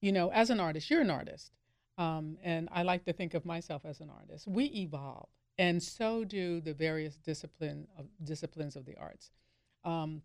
you 0.03 0.13
know, 0.13 0.31
as 0.31 0.51
an 0.51 0.61
artist, 0.61 0.91
you're 0.91 1.01
an 1.01 1.11
artist, 1.11 1.53
um, 1.99 2.39
and 2.43 2.69
I 2.73 2.83
like 2.85 3.05
to 3.05 3.13
think 3.13 3.35
of 3.35 3.45
myself 3.45 3.85
as 3.85 4.01
an 4.01 4.11
artist. 4.11 4.49
We 4.49 4.65
evolve, 4.67 5.29
and 5.59 5.83
so 5.83 6.25
do 6.25 6.61
the 6.63 6.75
various 6.75 7.17
discipline 7.17 7.89
of 7.99 8.07
disciplines 8.25 8.77
of 8.77 8.87
the 8.87 8.97
arts. 8.97 9.31
Um, 9.85 10.23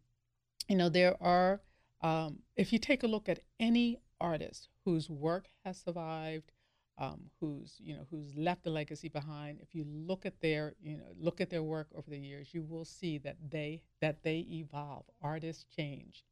you 0.70 0.78
know, 0.78 0.90
there 0.90 1.16
are 1.22 1.62
Um, 2.02 2.44
if 2.58 2.74
you 2.74 2.80
take 2.80 3.04
a 3.04 3.08
look 3.08 3.30
at 3.30 3.40
any 3.60 3.98
artist 4.20 4.70
whose 4.86 5.10
work 5.10 5.46
has 5.66 5.78
survived, 5.82 6.52
um, 6.98 7.32
who's 7.40 7.78
you 7.80 7.96
know 7.96 8.06
who's 8.12 8.36
left 8.36 8.68
a 8.68 8.70
legacy 8.70 9.10
behind, 9.10 9.60
if 9.62 9.74
you 9.74 9.86
look 9.86 10.26
at 10.26 10.42
their 10.42 10.76
you 10.82 10.98
know 10.98 11.12
look 11.18 11.42
at 11.42 11.50
their 11.50 11.64
work 11.64 11.88
over 11.96 12.10
the 12.10 12.20
years, 12.20 12.54
you 12.54 12.64
will 12.64 12.86
see 12.86 13.18
that 13.20 13.38
they 13.52 13.82
that 14.02 14.24
they 14.24 14.40
evolve. 14.62 15.06
Artists 15.22 15.66
change, 15.78 16.26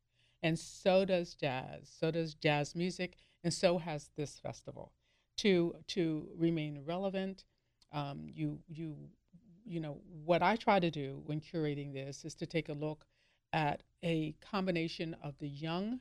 and 0.44 0.60
so 0.60 1.06
does 1.06 1.36
jazz. 1.36 1.90
So 2.00 2.12
does 2.12 2.36
jazz 2.36 2.76
music, 2.76 3.18
and 3.44 3.54
so 3.54 3.78
has 3.80 4.12
this 4.16 4.40
festival. 4.40 4.92
To 5.38 5.76
to 5.88 6.28
remain 6.38 6.84
relevant, 6.86 7.46
um, 7.92 8.28
you 8.28 8.60
you 8.68 8.96
you 9.66 9.80
know 9.80 9.98
what 10.24 10.42
I 10.44 10.56
try 10.56 10.80
to 10.80 10.92
do 10.92 11.22
when 11.26 11.42
curating 11.42 11.94
this 11.94 12.26
is 12.26 12.36
to 12.36 12.46
take 12.46 12.70
a 12.70 12.74
look 12.74 13.06
at 13.54 13.84
a 14.04 14.36
combination 14.42 15.16
of 15.24 15.38
the 15.40 15.48
young 15.48 16.00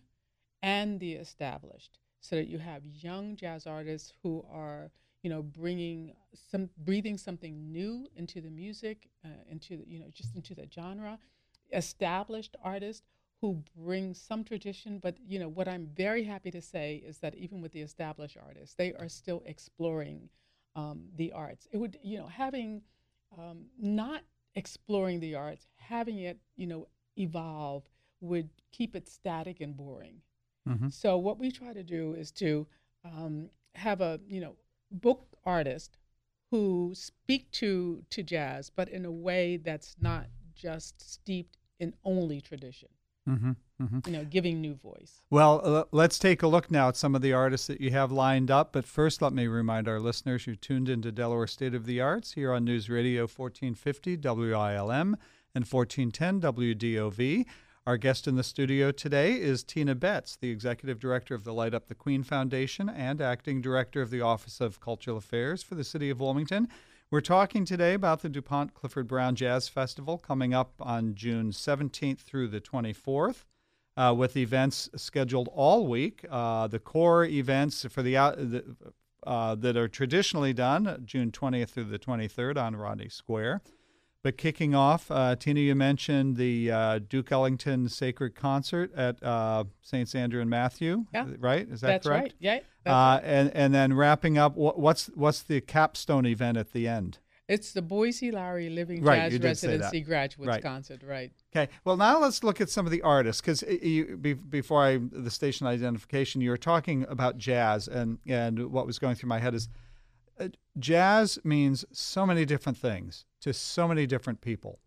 and 0.62 1.00
the 1.00 1.14
established 1.14 1.99
so 2.20 2.37
that 2.37 2.49
you 2.49 2.58
have 2.58 2.84
young 2.84 3.34
jazz 3.37 3.66
artists 3.66 4.12
who 4.22 4.44
are 4.50 4.90
you 5.22 5.30
know 5.30 5.42
bringing 5.42 6.12
some 6.50 6.68
breathing 6.78 7.16
something 7.16 7.72
new 7.72 8.06
into 8.16 8.40
the 8.40 8.50
music 8.50 9.08
uh, 9.25 9.28
into 9.50 9.78
the, 9.78 9.84
you 9.87 9.99
know 9.99 10.08
just 10.12 10.34
into 10.34 10.54
the 10.54 10.68
genre. 10.72 11.18
Established 11.72 12.56
artists 12.62 13.06
who 13.40 13.62
bring 13.76 14.14
some 14.14 14.44
tradition 14.44 14.99
but 14.99 15.16
you 15.26 15.38
know 15.38 15.49
what 15.49 15.68
i'm 15.68 15.88
very 15.97 16.25
happy 16.25 16.50
to 16.50 16.61
say 16.61 17.02
is 17.06 17.18
that 17.18 17.35
even 17.35 17.61
with 17.61 17.73
the 17.73 17.80
established 17.80 18.37
artists 18.44 18.75
they 18.76 18.92
are 18.94 19.09
still 19.09 19.42
exploring 19.47 20.28
um, 20.76 21.04
the 21.16 21.32
arts 21.32 21.66
it 21.73 21.78
would 21.78 21.99
you 22.02 22.18
know 22.18 22.26
having 22.26 22.82
um, 23.38 23.64
not 23.78 24.23
exploring 24.54 25.20
the 25.20 25.35
arts 25.35 25.66
having 25.76 26.18
it 26.18 26.38
you 26.56 26.66
know 26.66 26.87
evolve 27.16 27.85
would 28.20 28.49
keep 28.73 28.94
it 28.94 29.09
static 29.09 29.61
and 29.61 29.76
boring. 29.76 30.20
Mm-hmm. 30.68 30.88
So 30.88 31.16
what 31.16 31.38
we 31.38 31.50
try 31.50 31.73
to 31.73 31.82
do 31.82 32.14
is 32.14 32.30
to 32.32 32.66
um, 33.04 33.50
have 33.75 34.00
a 34.00 34.20
you 34.28 34.40
know 34.40 34.56
book 34.90 35.26
artist 35.44 35.97
who 36.50 36.92
speak 36.94 37.50
to 37.52 38.02
to 38.11 38.23
jazz, 38.23 38.70
but 38.70 38.88
in 38.88 39.04
a 39.04 39.11
way 39.11 39.56
that's 39.56 39.97
not 40.00 40.26
just 40.54 41.00
steeped 41.00 41.56
in 41.78 41.94
only 42.04 42.40
tradition. 42.40 42.88
Mm-hmm. 43.28 43.52
Mm-hmm. 43.82 43.98
You 44.06 44.12
know, 44.12 44.24
giving 44.24 44.60
new 44.60 44.74
voice. 44.74 45.22
Well, 45.30 45.60
uh, 45.64 45.84
let's 45.92 46.18
take 46.18 46.42
a 46.42 46.46
look 46.46 46.70
now 46.70 46.88
at 46.88 46.96
some 46.96 47.14
of 47.14 47.22
the 47.22 47.32
artists 47.32 47.66
that 47.68 47.80
you 47.80 47.90
have 47.90 48.12
lined 48.12 48.50
up. 48.50 48.72
But 48.72 48.84
first, 48.84 49.22
let 49.22 49.32
me 49.32 49.46
remind 49.46 49.88
our 49.88 50.00
listeners 50.00 50.46
you 50.46 50.56
tuned 50.56 50.88
into 50.88 51.12
Delaware 51.12 51.46
State 51.46 51.74
of 51.74 51.86
the 51.86 52.00
Arts 52.00 52.32
here 52.32 52.52
on 52.52 52.64
News 52.64 52.90
Radio 52.90 53.22
1450 53.22 54.16
WILM 54.16 55.16
and 55.54 55.66
1410 55.66 56.40
WDOV. 56.40 57.46
Our 57.86 57.96
guest 57.96 58.28
in 58.28 58.36
the 58.36 58.44
studio 58.44 58.92
today 58.92 59.40
is 59.40 59.64
Tina 59.64 59.94
Betz, 59.94 60.36
the 60.36 60.50
Executive 60.50 61.00
Director 61.00 61.34
of 61.34 61.44
the 61.44 61.54
Light 61.54 61.72
Up 61.72 61.88
the 61.88 61.94
Queen 61.94 62.22
Foundation 62.22 62.88
and 62.88 63.22
Acting 63.22 63.62
Director 63.62 64.02
of 64.02 64.10
the 64.10 64.20
Office 64.20 64.60
of 64.60 64.80
Cultural 64.80 65.16
Affairs 65.16 65.62
for 65.62 65.74
the 65.74 65.84
City 65.84 66.10
of 66.10 66.20
Wilmington. 66.20 66.68
We're 67.12 67.21
talking 67.21 67.64
today 67.64 67.95
about 67.95 68.23
the 68.23 68.29
DuPont 68.29 68.73
Clifford 68.73 69.09
Brown 69.09 69.35
Jazz 69.35 69.69
Festival 69.69 70.17
coming 70.17 70.55
up 70.55 70.75
on 70.79 71.17
June 71.17 71.50
17th 71.50 72.21
through 72.21 72.47
the 72.47 72.61
24th. 72.61 73.47
Uh, 73.97 74.14
with 74.17 74.37
events 74.37 74.88
scheduled 74.95 75.49
all 75.52 75.88
week. 75.88 76.25
Uh, 76.31 76.69
the 76.69 76.79
core 76.79 77.25
events 77.25 77.85
for 77.90 78.02
the, 78.02 78.12
the 78.12 78.64
uh, 79.26 79.57
that 79.57 79.76
are 79.76 79.88
traditionally 79.88 80.52
done 80.52 81.02
June 81.05 81.33
20th 81.33 81.71
through 81.71 81.85
the 81.85 81.99
23rd 81.99 82.57
on 82.57 82.76
Rodney 82.76 83.09
Square. 83.09 83.61
But 84.22 84.36
kicking 84.36 84.74
off, 84.74 85.10
uh, 85.10 85.34
Tina, 85.36 85.60
you 85.60 85.74
mentioned 85.74 86.36
the 86.36 86.70
uh, 86.70 86.98
Duke 86.98 87.32
Ellington 87.32 87.88
Sacred 87.88 88.34
Concert 88.34 88.94
at 88.94 89.22
uh, 89.22 89.64
Saints 89.80 90.14
Andrew 90.14 90.42
and 90.42 90.50
Matthew. 90.50 91.06
Yeah. 91.14 91.26
right. 91.38 91.66
Is 91.66 91.80
that 91.80 91.88
that's 91.88 92.06
correct? 92.06 92.22
Right. 92.22 92.34
Yeah. 92.38 92.58
Uh, 92.84 92.90
right. 92.90 93.20
And 93.24 93.50
and 93.54 93.74
then 93.74 93.94
wrapping 93.94 94.36
up, 94.36 94.56
what's 94.56 95.06
what's 95.14 95.42
the 95.42 95.62
capstone 95.62 96.26
event 96.26 96.58
at 96.58 96.72
the 96.72 96.86
end? 96.86 97.18
It's 97.48 97.72
the 97.72 97.82
Boysie 97.82 98.32
Lowery 98.32 98.70
Living 98.70 99.02
right, 99.02 99.28
Jazz 99.28 99.40
Residency 99.40 100.02
Graduates 100.02 100.46
right. 100.46 100.62
Concert, 100.62 101.02
right? 101.02 101.32
Okay. 101.52 101.68
Well, 101.84 101.96
now 101.96 102.20
let's 102.20 102.44
look 102.44 102.60
at 102.60 102.70
some 102.70 102.86
of 102.86 102.92
the 102.92 103.02
artists 103.02 103.40
because 103.40 103.62
be, 103.62 104.34
before 104.34 104.84
I 104.84 105.00
the 105.10 105.30
station 105.32 105.66
identification, 105.66 106.42
you 106.42 106.50
were 106.50 106.56
talking 106.56 107.06
about 107.08 107.38
jazz, 107.38 107.88
and 107.88 108.18
and 108.26 108.70
what 108.70 108.86
was 108.86 108.98
going 108.98 109.16
through 109.16 109.30
my 109.30 109.40
head 109.40 109.54
is 109.54 109.68
jazz 110.78 111.38
means 111.44 111.85
so 111.92 112.26
many 112.26 112.44
different 112.44 112.78
things 112.78 113.25
to 113.40 113.52
so 113.52 113.87
many 113.88 114.06
different 114.06 114.40
people. 114.40 114.78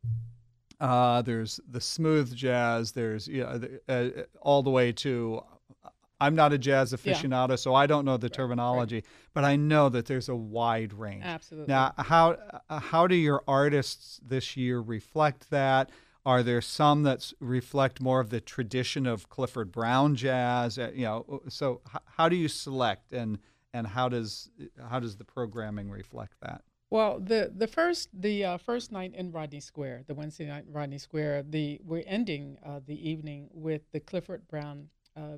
Uh, 0.79 1.21
there's 1.21 1.59
the 1.69 1.79
smooth 1.79 2.33
jazz. 2.35 2.91
There's 2.91 3.27
you 3.27 3.43
know, 3.43 3.57
the, 3.57 3.79
uh, 3.87 4.23
all 4.41 4.63
the 4.63 4.69
way 4.69 4.91
to 4.91 5.43
I'm 6.23 6.35
not 6.35 6.53
a 6.53 6.57
jazz 6.57 6.93
aficionado, 6.93 7.49
yeah. 7.49 7.55
so 7.57 7.75
I 7.75 7.85
don't 7.85 8.05
know 8.05 8.15
the 8.15 8.27
right, 8.27 8.33
terminology, 8.33 8.97
right. 8.97 9.05
but 9.33 9.43
I 9.43 9.57
know 9.57 9.89
that 9.89 10.05
there's 10.05 10.29
a 10.29 10.35
wide 10.35 10.93
range. 10.93 11.23
Absolutely. 11.25 11.73
Now, 11.73 11.93
how 11.97 12.37
uh, 12.69 12.79
how 12.79 13.07
do 13.07 13.15
your 13.15 13.43
artists 13.45 14.21
this 14.25 14.55
year 14.55 14.79
reflect 14.79 15.49
that? 15.49 15.89
Are 16.25 16.41
there 16.41 16.61
some 16.61 17.03
that 17.03 17.33
reflect 17.41 17.99
more 17.99 18.21
of 18.21 18.29
the 18.29 18.39
tradition 18.39 19.05
of 19.05 19.27
Clifford 19.27 19.73
Brown 19.73 20.15
jazz? 20.15 20.77
Uh, 20.77 20.91
you 20.93 21.03
know, 21.03 21.41
so 21.49 21.81
how 22.05 22.29
do 22.29 22.37
you 22.37 22.47
select 22.47 23.11
and 23.11 23.37
and 23.73 23.87
how 23.87 24.07
does 24.09 24.49
how 24.89 24.99
does 24.99 25.17
the 25.17 25.23
programming 25.23 25.89
reflect 25.89 26.35
that? 26.41 26.61
Well, 26.89 27.19
the 27.19 27.51
the 27.55 27.67
first 27.67 28.09
the 28.13 28.45
uh, 28.45 28.57
first 28.57 28.91
night 28.91 29.13
in 29.15 29.31
Rodney 29.31 29.59
Square, 29.59 30.03
the 30.07 30.13
Wednesday 30.13 30.45
night 30.45 30.65
in 30.67 30.73
Rodney 30.73 30.99
Square, 30.99 31.45
the 31.49 31.79
we're 31.83 32.03
ending 32.05 32.57
uh, 32.63 32.81
the 32.85 33.09
evening 33.09 33.49
with 33.51 33.81
the 33.91 33.99
Clifford 33.99 34.47
Brown 34.47 34.89
uh, 35.17 35.37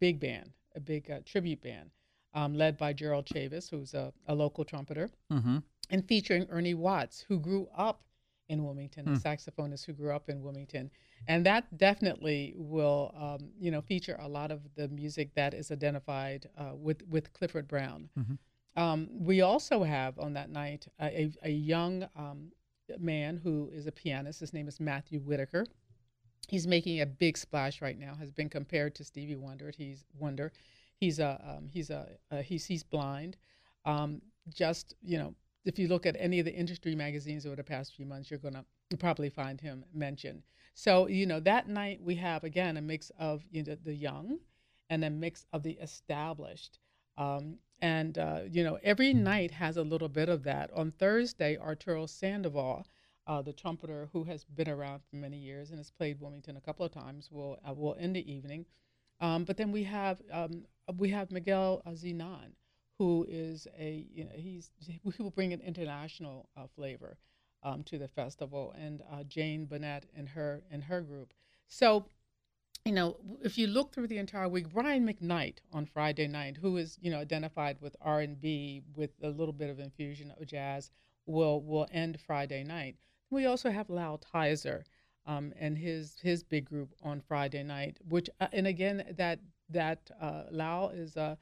big 0.00 0.18
band, 0.18 0.52
a 0.74 0.80
big 0.80 1.10
uh, 1.10 1.18
tribute 1.24 1.62
band, 1.62 1.90
um, 2.32 2.54
led 2.54 2.78
by 2.78 2.92
Gerald 2.92 3.26
Chavis, 3.26 3.68
who's 3.70 3.94
a, 3.94 4.12
a 4.28 4.34
local 4.34 4.64
trumpeter, 4.64 5.10
mm-hmm. 5.30 5.58
and 5.90 6.08
featuring 6.08 6.46
Ernie 6.50 6.74
Watts, 6.74 7.24
who 7.28 7.38
grew 7.38 7.68
up 7.76 8.00
in 8.48 8.64
Wilmington, 8.64 9.06
mm. 9.06 9.16
a 9.16 9.18
saxophonist 9.18 9.86
who 9.86 9.92
grew 9.92 10.14
up 10.14 10.28
in 10.28 10.42
Wilmington, 10.42 10.90
and 11.28 11.46
that 11.46 11.76
definitely 11.78 12.54
will, 12.56 13.14
um, 13.18 13.50
you 13.58 13.70
know, 13.70 13.80
feature 13.80 14.16
a 14.20 14.28
lot 14.28 14.50
of 14.50 14.60
the 14.76 14.88
music 14.88 15.34
that 15.34 15.54
is 15.54 15.70
identified 15.70 16.48
uh, 16.58 16.74
with 16.74 17.02
with 17.08 17.32
Clifford 17.32 17.66
Brown. 17.68 18.08
Mm-hmm. 18.18 18.34
Um, 18.76 19.08
we 19.10 19.40
also 19.40 19.84
have 19.84 20.18
on 20.18 20.34
that 20.34 20.50
night 20.50 20.86
a, 21.00 21.30
a 21.42 21.50
young 21.50 22.08
um, 22.16 22.50
man 22.98 23.40
who 23.42 23.70
is 23.72 23.86
a 23.86 23.92
pianist. 23.92 24.40
His 24.40 24.52
name 24.52 24.68
is 24.68 24.80
Matthew 24.80 25.20
Whitaker. 25.20 25.66
He's 26.48 26.66
making 26.66 27.00
a 27.00 27.06
big 27.06 27.38
splash 27.38 27.80
right 27.80 27.98
now. 27.98 28.14
Has 28.14 28.30
been 28.30 28.48
compared 28.48 28.94
to 28.96 29.04
Stevie 29.04 29.36
Wonder. 29.36 29.72
He's 29.76 30.04
Wonder. 30.18 30.52
He's 30.96 31.18
a 31.18 31.40
um, 31.56 31.68
he's 31.68 31.90
a, 31.90 32.08
a 32.30 32.42
he's 32.42 32.66
he's 32.66 32.82
blind. 32.82 33.36
Um, 33.84 34.20
just 34.52 34.94
you 35.02 35.18
know, 35.18 35.34
if 35.64 35.78
you 35.78 35.88
look 35.88 36.06
at 36.06 36.16
any 36.18 36.38
of 36.38 36.44
the 36.44 36.54
industry 36.54 36.94
magazines 36.94 37.46
over 37.46 37.56
the 37.56 37.64
past 37.64 37.94
few 37.94 38.06
months, 38.06 38.30
you're 38.30 38.38
gonna 38.38 38.64
probably 38.98 39.30
find 39.30 39.60
him 39.60 39.84
mentioned. 39.92 40.42
So 40.74 41.08
you 41.08 41.26
know 41.26 41.40
that 41.40 41.68
night 41.68 42.00
we 42.02 42.16
have 42.16 42.44
again 42.44 42.76
a 42.76 42.82
mix 42.82 43.10
of 43.18 43.44
you 43.50 43.62
know 43.62 43.76
the 43.82 43.94
young, 43.94 44.38
and 44.90 45.04
a 45.04 45.10
mix 45.10 45.46
of 45.52 45.62
the 45.62 45.72
established. 45.72 46.78
Um, 47.16 47.58
and, 47.80 48.16
uh, 48.18 48.40
you 48.50 48.64
know, 48.64 48.78
every 48.82 49.12
night 49.12 49.50
has 49.50 49.76
a 49.76 49.82
little 49.82 50.08
bit 50.08 50.28
of 50.28 50.42
that. 50.44 50.70
On 50.72 50.90
Thursday, 50.90 51.56
Arturo 51.58 52.06
Sandoval, 52.06 52.86
uh, 53.26 53.42
the 53.42 53.52
trumpeter 53.52 54.08
who 54.12 54.24
has 54.24 54.44
been 54.44 54.68
around 54.68 55.02
for 55.10 55.16
many 55.16 55.38
years 55.38 55.70
and 55.70 55.78
has 55.78 55.90
played 55.90 56.20
Wilmington 56.20 56.56
a 56.56 56.60
couple 56.60 56.84
of 56.84 56.92
times, 56.92 57.30
will 57.30 57.58
uh, 57.68 57.72
will 57.72 57.96
end 57.98 58.16
the 58.16 58.32
evening. 58.32 58.66
Um, 59.20 59.44
but 59.44 59.56
then 59.56 59.72
we 59.72 59.84
have 59.84 60.20
um, 60.30 60.64
we 60.98 61.08
have 61.10 61.30
Miguel 61.30 61.82
Zenon, 61.88 62.52
who 62.98 63.26
is 63.28 63.66
a 63.78 64.06
you 64.12 64.24
know 64.24 64.30
he's 64.34 64.70
he 64.80 65.22
will 65.22 65.30
bring 65.30 65.52
an 65.52 65.60
international 65.60 66.48
uh, 66.56 66.66
flavor 66.74 67.18
um, 67.62 67.82
to 67.84 67.98
the 67.98 68.08
festival, 68.08 68.74
and 68.78 69.02
uh, 69.10 69.22
Jane 69.24 69.66
Bunnett 69.66 70.06
and 70.16 70.28
her 70.28 70.62
and 70.70 70.84
her 70.84 71.00
group. 71.00 71.32
So 71.66 72.06
you 72.84 72.92
know, 72.92 73.16
if 73.42 73.56
you 73.56 73.66
look 73.66 73.94
through 73.94 74.08
the 74.08 74.18
entire 74.18 74.48
week, 74.48 74.68
Brian 74.68 75.08
McKnight 75.08 75.56
on 75.72 75.86
Friday 75.86 76.28
night, 76.28 76.58
who 76.60 76.76
is 76.76 76.98
you 77.00 77.10
know 77.10 77.18
identified 77.18 77.78
with 77.80 77.96
R 78.00 78.20
and 78.20 78.40
B 78.40 78.82
with 78.94 79.10
a 79.22 79.28
little 79.28 79.54
bit 79.54 79.70
of 79.70 79.80
infusion 79.80 80.32
of 80.38 80.46
jazz, 80.46 80.90
will 81.26 81.62
will 81.62 81.88
end 81.90 82.20
Friday 82.26 82.62
night. 82.62 82.96
We 83.30 83.46
also 83.46 83.70
have 83.70 83.88
Lao 83.88 84.18
Tizer 84.18 84.84
um, 85.26 85.52
and 85.58 85.78
his 85.78 86.18
his 86.20 86.42
big 86.44 86.66
group 86.66 86.94
on 87.02 87.20
Friday 87.20 87.62
night, 87.62 87.98
which 88.08 88.28
uh, 88.40 88.48
and 88.52 88.66
again 88.66 89.14
that 89.16 89.40
that 89.70 90.10
uh, 90.20 90.90
is 90.94 91.16
a 91.16 91.38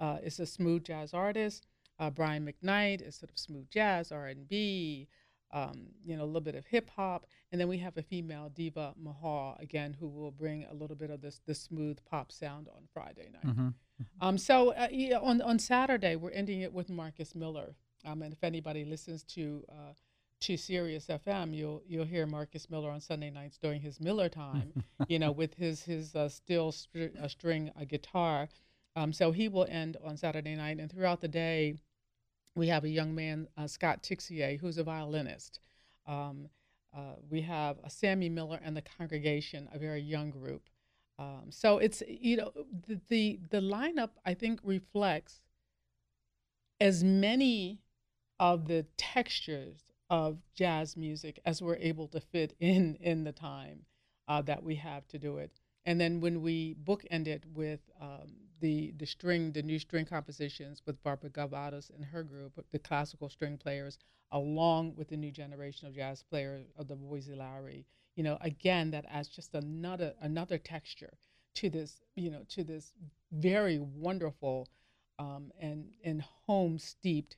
uh, 0.00 0.18
is 0.22 0.40
a 0.40 0.46
smooth 0.46 0.84
jazz 0.84 1.14
artist. 1.14 1.66
Uh, 1.98 2.10
Brian 2.10 2.44
McKnight 2.44 3.06
is 3.06 3.14
sort 3.16 3.30
of 3.30 3.38
smooth 3.38 3.70
jazz, 3.70 4.10
R 4.10 4.26
and 4.26 4.48
B 4.48 5.08
um, 5.54 5.86
you 6.04 6.16
know, 6.16 6.24
a 6.24 6.26
little 6.26 6.40
bit 6.40 6.56
of 6.56 6.66
hip 6.66 6.90
hop, 6.90 7.26
and 7.52 7.60
then 7.60 7.68
we 7.68 7.78
have 7.78 7.96
a 7.96 8.02
female 8.02 8.50
diva 8.52 8.92
Mahal 9.00 9.56
again, 9.60 9.96
who 9.98 10.08
will 10.08 10.32
bring 10.32 10.66
a 10.68 10.74
little 10.74 10.96
bit 10.96 11.10
of 11.10 11.22
this 11.22 11.40
the 11.46 11.54
smooth 11.54 11.98
pop 12.10 12.32
sound 12.32 12.68
on 12.68 12.82
Friday 12.92 13.30
night. 13.32 13.46
Mm-hmm. 13.46 13.68
mm-hmm. 13.68 14.02
Um, 14.20 14.36
so 14.36 14.70
uh, 14.72 14.88
yeah, 14.90 15.18
on 15.18 15.40
on 15.40 15.60
Saturday 15.60 16.16
we're 16.16 16.32
ending 16.32 16.60
it 16.62 16.72
with 16.72 16.90
Marcus 16.90 17.34
Miller, 17.36 17.76
um, 18.04 18.22
and 18.22 18.32
if 18.32 18.42
anybody 18.42 18.84
listens 18.84 19.22
to 19.24 19.64
uh, 19.68 19.92
to 20.40 20.56
Sirius 20.56 21.06
FM, 21.06 21.54
you'll 21.54 21.82
you'll 21.86 22.04
hear 22.04 22.26
Marcus 22.26 22.68
Miller 22.68 22.90
on 22.90 23.00
Sunday 23.00 23.30
nights 23.30 23.56
during 23.56 23.80
his 23.80 24.00
Miller 24.00 24.28
time, 24.28 24.82
you 25.08 25.20
know, 25.20 25.30
with 25.30 25.54
his 25.54 25.84
his 25.84 26.16
uh, 26.16 26.28
steel 26.28 26.72
str- 26.72 27.14
uh, 27.22 27.28
string 27.28 27.70
guitar. 27.88 28.48
Um, 28.96 29.12
so 29.12 29.32
he 29.32 29.48
will 29.48 29.66
end 29.68 29.96
on 30.04 30.16
Saturday 30.16 30.54
night, 30.54 30.78
and 30.78 30.90
throughout 30.90 31.20
the 31.20 31.28
day, 31.28 31.74
we 32.54 32.68
have 32.68 32.84
a 32.84 32.88
young 32.88 33.14
man, 33.14 33.48
uh, 33.56 33.66
Scott 33.66 34.02
Tixier, 34.02 34.58
who's 34.60 34.78
a 34.78 34.84
violinist. 34.84 35.58
Um, 36.06 36.48
uh, 36.96 37.14
we 37.28 37.40
have 37.42 37.78
a 37.82 37.90
Sammy 37.90 38.28
Miller 38.28 38.60
and 38.62 38.76
the 38.76 38.82
congregation, 38.82 39.68
a 39.72 39.78
very 39.78 40.00
young 40.00 40.30
group. 40.30 40.68
Um, 41.18 41.46
so 41.50 41.78
it's 41.78 42.02
you 42.08 42.36
know 42.36 42.52
the, 42.86 43.00
the 43.08 43.40
the 43.50 43.60
lineup 43.60 44.10
I 44.24 44.34
think 44.34 44.60
reflects 44.62 45.40
as 46.80 47.04
many 47.04 47.80
of 48.40 48.66
the 48.66 48.84
textures 48.96 49.84
of 50.10 50.38
jazz 50.54 50.96
music 50.96 51.40
as 51.44 51.62
we're 51.62 51.76
able 51.76 52.08
to 52.08 52.20
fit 52.20 52.54
in 52.60 52.96
in 53.00 53.24
the 53.24 53.32
time 53.32 53.86
uh, 54.28 54.42
that 54.42 54.62
we 54.62 54.76
have 54.76 55.06
to 55.08 55.18
do 55.18 55.38
it. 55.38 55.60
And 55.86 56.00
then 56.00 56.20
when 56.20 56.42
we 56.42 56.74
bookend 56.82 57.26
it 57.26 57.44
with 57.54 57.80
um, 58.00 58.32
the 58.60 58.92
the 58.96 59.06
string, 59.06 59.52
the 59.52 59.62
new 59.62 59.78
string 59.78 60.06
compositions 60.06 60.82
with 60.86 61.02
Barbara 61.02 61.30
Govatos 61.30 61.90
and 61.94 62.04
her 62.04 62.22
group, 62.22 62.64
the 62.72 62.78
classical 62.78 63.28
string 63.28 63.58
players, 63.58 63.98
along 64.32 64.94
with 64.96 65.08
the 65.08 65.16
new 65.16 65.30
generation 65.30 65.88
of 65.88 65.94
jazz 65.94 66.22
players 66.22 66.66
of 66.76 66.88
the 66.88 66.96
Boysie 66.96 67.36
Lowery, 67.36 67.86
you 68.16 68.22
know, 68.22 68.38
again 68.40 68.90
that 68.92 69.04
adds 69.10 69.28
just 69.28 69.54
another 69.54 70.14
another 70.20 70.58
texture 70.58 71.14
to 71.54 71.70
this, 71.70 72.00
you 72.16 72.30
know, 72.30 72.42
to 72.48 72.64
this 72.64 72.92
very 73.32 73.78
wonderful 73.78 74.68
um, 75.18 75.50
and 75.60 75.92
and 76.04 76.22
home 76.46 76.78
steeped 76.78 77.36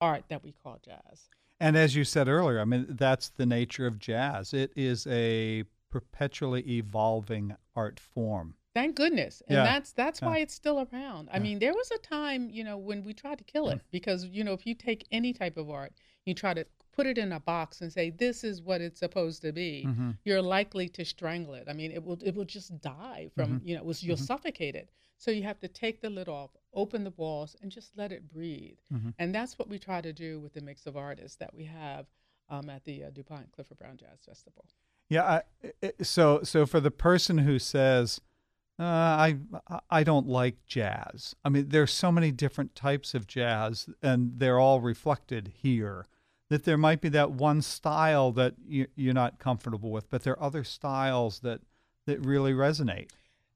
art 0.00 0.24
that 0.28 0.42
we 0.42 0.52
call 0.52 0.78
jazz. 0.84 1.28
And 1.58 1.76
as 1.76 1.94
you 1.94 2.04
said 2.04 2.26
earlier, 2.26 2.60
I 2.60 2.64
mean, 2.64 2.86
that's 2.88 3.28
the 3.28 3.44
nature 3.44 3.86
of 3.86 3.98
jazz. 3.98 4.54
It 4.54 4.72
is 4.74 5.06
a 5.06 5.64
perpetually 5.90 6.66
evolving 6.68 7.54
art 7.76 8.00
form. 8.00 8.54
Thank 8.74 8.94
goodness. 8.94 9.42
And 9.48 9.56
yeah. 9.56 9.64
that's 9.64 9.92
that's 9.92 10.20
yeah. 10.20 10.28
why 10.28 10.38
it's 10.38 10.54
still 10.54 10.86
around. 10.92 11.28
I 11.32 11.36
yeah. 11.36 11.42
mean, 11.42 11.58
there 11.58 11.72
was 11.72 11.90
a 11.90 11.98
time, 11.98 12.50
you 12.50 12.62
know, 12.62 12.78
when 12.78 13.02
we 13.04 13.12
tried 13.12 13.38
to 13.38 13.44
kill 13.44 13.68
it 13.68 13.80
because, 13.90 14.26
you 14.26 14.44
know, 14.44 14.52
if 14.52 14.66
you 14.66 14.74
take 14.74 15.06
any 15.10 15.32
type 15.32 15.56
of 15.56 15.68
art, 15.70 15.92
you 16.24 16.34
try 16.34 16.54
to 16.54 16.64
put 16.92 17.06
it 17.06 17.18
in 17.18 17.32
a 17.32 17.40
box 17.40 17.80
and 17.80 17.92
say 17.92 18.10
this 18.10 18.44
is 18.44 18.62
what 18.62 18.80
it's 18.80 19.00
supposed 19.00 19.42
to 19.42 19.52
be, 19.52 19.84
mm-hmm. 19.86 20.10
you're 20.24 20.42
likely 20.42 20.88
to 20.88 21.04
strangle 21.04 21.54
it. 21.54 21.66
I 21.68 21.72
mean, 21.72 21.90
it 21.90 22.04
will 22.04 22.18
it 22.22 22.34
will 22.34 22.44
just 22.44 22.80
die 22.80 23.30
from, 23.34 23.54
mm-hmm. 23.58 23.68
you 23.68 23.76
know, 23.76 23.82
was, 23.82 24.02
you'll 24.02 24.16
mm-hmm. 24.16 24.24
suffocate 24.24 24.74
it. 24.76 24.90
So 25.16 25.30
you 25.30 25.42
have 25.42 25.60
to 25.60 25.68
take 25.68 26.00
the 26.00 26.08
lid 26.08 26.28
off, 26.28 26.50
open 26.72 27.04
the 27.04 27.12
walls, 27.16 27.54
and 27.60 27.70
just 27.70 27.96
let 27.96 28.10
it 28.10 28.32
breathe. 28.32 28.78
Mm-hmm. 28.92 29.10
And 29.18 29.34
that's 29.34 29.58
what 29.58 29.68
we 29.68 29.78
try 29.78 30.00
to 30.00 30.12
do 30.12 30.40
with 30.40 30.54
the 30.54 30.62
mix 30.62 30.86
of 30.86 30.96
artists 30.96 31.36
that 31.36 31.54
we 31.54 31.64
have 31.64 32.06
um, 32.48 32.70
at 32.70 32.84
the 32.84 33.04
uh, 33.04 33.10
DuPont 33.10 33.52
Clifford 33.52 33.78
Brown 33.78 33.96
Jazz 33.96 34.20
Festival. 34.24 34.64
Yeah. 35.08 35.42
I, 35.82 35.92
so 36.02 36.40
so 36.42 36.64
for 36.66 36.80
the 36.80 36.90
person 36.90 37.38
who 37.38 37.58
says, 37.58 38.20
uh, 38.80 38.82
I 38.82 39.36
I 39.90 40.04
don't 40.04 40.26
like 40.26 40.64
jazz. 40.66 41.36
I 41.44 41.50
mean, 41.50 41.68
there's 41.68 41.92
so 41.92 42.10
many 42.10 42.32
different 42.32 42.74
types 42.74 43.12
of 43.12 43.26
jazz, 43.26 43.90
and 44.02 44.32
they're 44.38 44.58
all 44.58 44.80
reflected 44.80 45.52
here. 45.62 46.06
That 46.48 46.64
there 46.64 46.78
might 46.78 47.00
be 47.00 47.10
that 47.10 47.30
one 47.30 47.62
style 47.62 48.32
that 48.32 48.54
you, 48.66 48.86
you're 48.96 49.14
not 49.14 49.38
comfortable 49.38 49.92
with, 49.92 50.08
but 50.08 50.24
there 50.24 50.32
are 50.32 50.42
other 50.42 50.64
styles 50.64 51.40
that 51.40 51.60
that 52.06 52.24
really 52.24 52.54
resonate. 52.54 53.10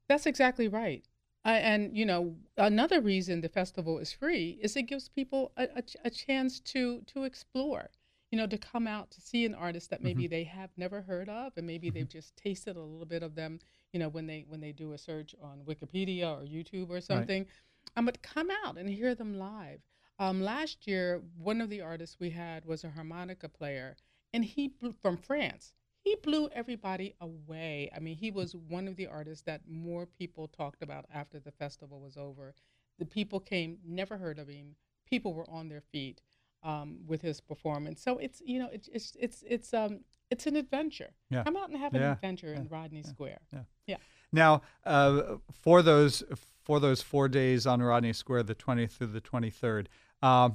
That's 0.07 0.27
exactly 0.27 0.67
right. 0.67 1.03
Uh, 1.43 1.49
and 1.49 1.97
you 1.97 2.05
know, 2.05 2.35
another 2.57 3.01
reason 3.01 3.41
the 3.41 3.49
festival 3.49 3.97
is 3.97 4.13
free 4.13 4.59
is 4.61 4.75
it 4.75 4.83
gives 4.83 5.09
people 5.09 5.51
a, 5.57 5.63
a, 5.75 5.83
a, 6.05 6.09
chance 6.11 6.59
to 6.59 7.01
to 7.07 7.23
explore. 7.23 7.89
You 8.31 8.37
know, 8.37 8.47
to 8.47 8.57
come 8.57 8.85
out 8.85 9.11
to 9.11 9.21
see 9.21 9.45
an 9.45 9.55
artist 9.55 9.89
that 9.89 10.03
maybe 10.03 10.23
mm-hmm. 10.23 10.31
they 10.31 10.43
have 10.43 10.69
never 10.77 11.01
heard 11.01 11.29
of, 11.29 11.53
and 11.57 11.65
maybe 11.65 11.87
mm-hmm. 11.87 11.95
they've 11.95 12.09
just 12.09 12.35
tasted 12.35 12.75
a 12.75 12.81
little 12.81 13.05
bit 13.05 13.23
of 13.23 13.33
them. 13.33 13.59
You 13.95 13.99
know, 13.99 14.09
when 14.09 14.27
they 14.27 14.43
when 14.49 14.59
they 14.59 14.73
do 14.73 14.91
a 14.91 14.97
search 14.97 15.33
on 15.41 15.61
Wikipedia 15.65 16.25
or 16.25 16.43
YouTube 16.43 16.89
or 16.89 16.99
something, 16.99 17.43
right. 17.43 17.95
um, 17.95 18.03
but 18.03 18.21
come 18.21 18.49
out 18.65 18.77
and 18.77 18.89
hear 18.89 19.15
them 19.15 19.39
live. 19.39 19.79
Um, 20.19 20.41
last 20.41 20.85
year, 20.85 21.21
one 21.37 21.61
of 21.61 21.69
the 21.69 21.79
artists 21.79 22.17
we 22.19 22.31
had 22.31 22.65
was 22.65 22.83
a 22.83 22.89
harmonica 22.89 23.47
player, 23.47 23.95
and 24.33 24.43
he 24.43 24.73
from 25.01 25.15
France 25.15 25.71
he 26.05 26.15
blew 26.21 26.49
everybody 26.49 27.15
away. 27.21 27.89
I 27.95 27.99
mean, 27.99 28.17
he 28.17 28.31
was 28.31 28.53
one 28.55 28.89
of 28.89 28.97
the 28.97 29.07
artists 29.07 29.43
that 29.45 29.61
more 29.65 30.05
people 30.05 30.49
talked 30.49 30.83
about 30.83 31.05
after 31.11 31.39
the 31.39 31.51
festival 31.51 32.01
was 32.01 32.17
over. 32.17 32.53
The 32.99 33.05
people 33.05 33.39
came, 33.39 33.79
never 33.83 34.17
heard 34.17 34.37
of 34.37 34.49
him. 34.49 34.75
People 35.09 35.33
were 35.33 35.49
on 35.49 35.69
their 35.69 35.81
feet 35.81 36.21
um, 36.65 36.97
with 37.07 37.21
his 37.21 37.39
performance. 37.39 38.01
So 38.01 38.17
it's 38.17 38.41
you 38.43 38.59
know 38.59 38.69
it's 38.73 38.89
it's 38.91 39.15
it's 39.19 39.43
it's 39.47 39.73
um 39.73 39.99
it's 40.31 40.47
an 40.47 40.55
adventure. 40.55 41.11
Yeah. 41.29 41.43
Come 41.43 41.55
out 41.55 41.69
and 41.69 41.77
have 41.77 41.93
an 41.93 42.01
yeah. 42.01 42.13
adventure 42.13 42.47
yeah. 42.47 42.57
in 42.57 42.67
Rodney. 42.67 43.03
Square. 43.03 43.39
Yeah. 43.53 43.59
Yeah. 43.85 43.97
Now, 44.31 44.63
uh, 44.85 45.35
for 45.53 45.81
those 45.81 46.23
for 46.63 46.79
those 46.79 47.01
four 47.01 47.29
days 47.29 47.67
on 47.67 47.81
Rodney 47.81 48.11
Square, 48.11 48.43
the 48.43 48.55
20th 48.55 48.91
through 48.91 49.07
the 49.07 49.21
23rd. 49.21 49.85
Uh, 50.21 50.49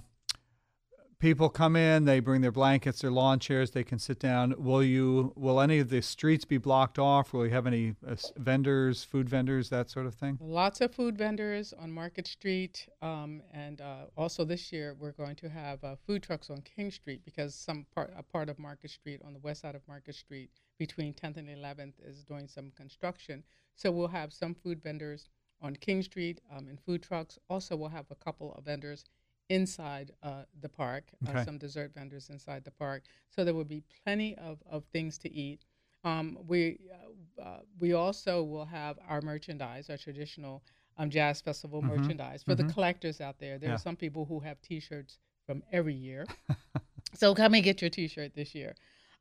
people 1.21 1.49
come 1.51 1.77
in, 1.77 2.07
they 2.07 2.19
bring 2.19 2.41
their 2.41 2.51
blankets, 2.51 3.03
their 3.03 3.11
lawn 3.11 3.39
chairs, 3.39 3.71
they 3.71 3.85
can 3.85 3.99
sit 3.99 4.19
down. 4.19 4.55
Will 4.59 4.83
you? 4.83 5.33
Will 5.37 5.61
any 5.61 5.79
of 5.79 5.91
the 5.91 6.01
streets 6.01 6.45
be 6.45 6.59
blocked 6.59 6.99
off? 6.99 7.33
Will 7.33 7.47
you 7.47 7.53
have 7.53 7.67
any 7.67 7.95
uh, 8.07 8.17
vendors, 8.37 9.05
food 9.05 9.29
vendors, 9.29 9.69
that 9.69 9.91
sort 9.91 10.07
of 10.07 10.15
thing? 10.15 10.39
Lots 10.41 10.81
of 10.81 10.93
food 10.93 11.17
vendors 11.17 11.73
on 11.79 11.93
Market 11.93 12.27
Street, 12.27 12.89
um, 13.03 13.43
and 13.53 13.81
uh, 13.81 14.07
also 14.17 14.45
this 14.45 14.73
year 14.73 14.97
we're 14.99 15.13
going 15.13 15.37
to 15.37 15.49
have 15.49 15.85
uh, 15.85 15.95
food 16.07 16.23
trucks 16.23 16.51
on 16.51 16.63
King 16.63 16.91
Street 16.91 17.25
because 17.25 17.55
some 17.55 17.87
part 17.95 18.13
a 18.17 18.23
part 18.23 18.49
of 18.49 18.59
Market 18.59 18.91
Street 18.91 19.21
on 19.25 19.33
the 19.33 19.41
west 19.41 19.61
side 19.61 19.75
of 19.75 19.87
Market 19.87 20.15
Street 20.15 20.51
between 20.79 21.13
10th 21.13 21.37
and 21.37 21.49
11th 21.49 21.95
is 22.03 22.25
doing 22.25 22.49
some 22.49 22.73
construction. 22.75 23.45
So 23.77 23.91
we'll 23.91 24.09
have 24.09 24.33
some 24.33 24.55
food 24.55 24.83
vendors 24.83 25.29
on 25.63 25.77
King 25.77 26.03
Street 26.03 26.41
um, 26.51 26.69
and 26.69 26.81
food 26.81 27.03
trucks. 27.03 27.39
Also, 27.51 27.77
we'll 27.77 27.91
have 27.91 28.07
a 28.11 28.15
couple 28.15 28.55
of 28.55 28.65
vendors 28.65 29.05
inside 29.51 30.13
uh, 30.23 30.45
the 30.63 30.69
park, 30.69 31.05
uh, 31.27 31.31
okay. 31.31 31.41
uh, 31.41 31.45
some 31.45 31.59
dessert 31.59 31.93
vendors 31.95 32.31
inside 32.31 32.65
the 32.65 32.71
park. 32.71 33.03
So 33.29 33.45
there 33.45 33.53
will 33.53 33.65
be 33.65 33.83
plenty 34.05 34.37
of, 34.39 34.63
of 34.71 34.85
things 34.93 35.19
to 35.19 35.31
eat. 35.31 35.61
Um, 36.05 36.39
we 36.47 36.79
uh, 36.91 37.43
uh, 37.43 37.61
we 37.79 37.93
also 37.93 38.43
will 38.43 38.65
have 38.65 38.99
our 39.07 39.21
merchandise, 39.21 39.91
our 39.91 39.99
traditional 39.99 40.63
um, 40.97 41.11
jazz 41.11 41.41
festival 41.41 41.83
mm-hmm. 41.83 42.01
merchandise 42.01 42.43
for 42.43 42.55
mm-hmm. 42.55 42.67
the 42.67 42.73
collectors 42.73 43.21
out 43.21 43.39
there. 43.39 43.59
There 43.59 43.69
yeah. 43.69 43.75
are 43.75 43.79
some 43.79 43.97
people 43.97 44.25
who 44.25 44.41
have 44.41 44.61
T-shirts 44.63 45.19
from 45.47 45.63
every 45.73 45.95
year, 45.95 46.27
so 47.15 47.35
come 47.35 47.55
and 47.55 47.65
get 47.65 47.83
your 47.83 47.91
T-shirt 47.91 48.35
this 48.35 48.55
year. 48.55 48.75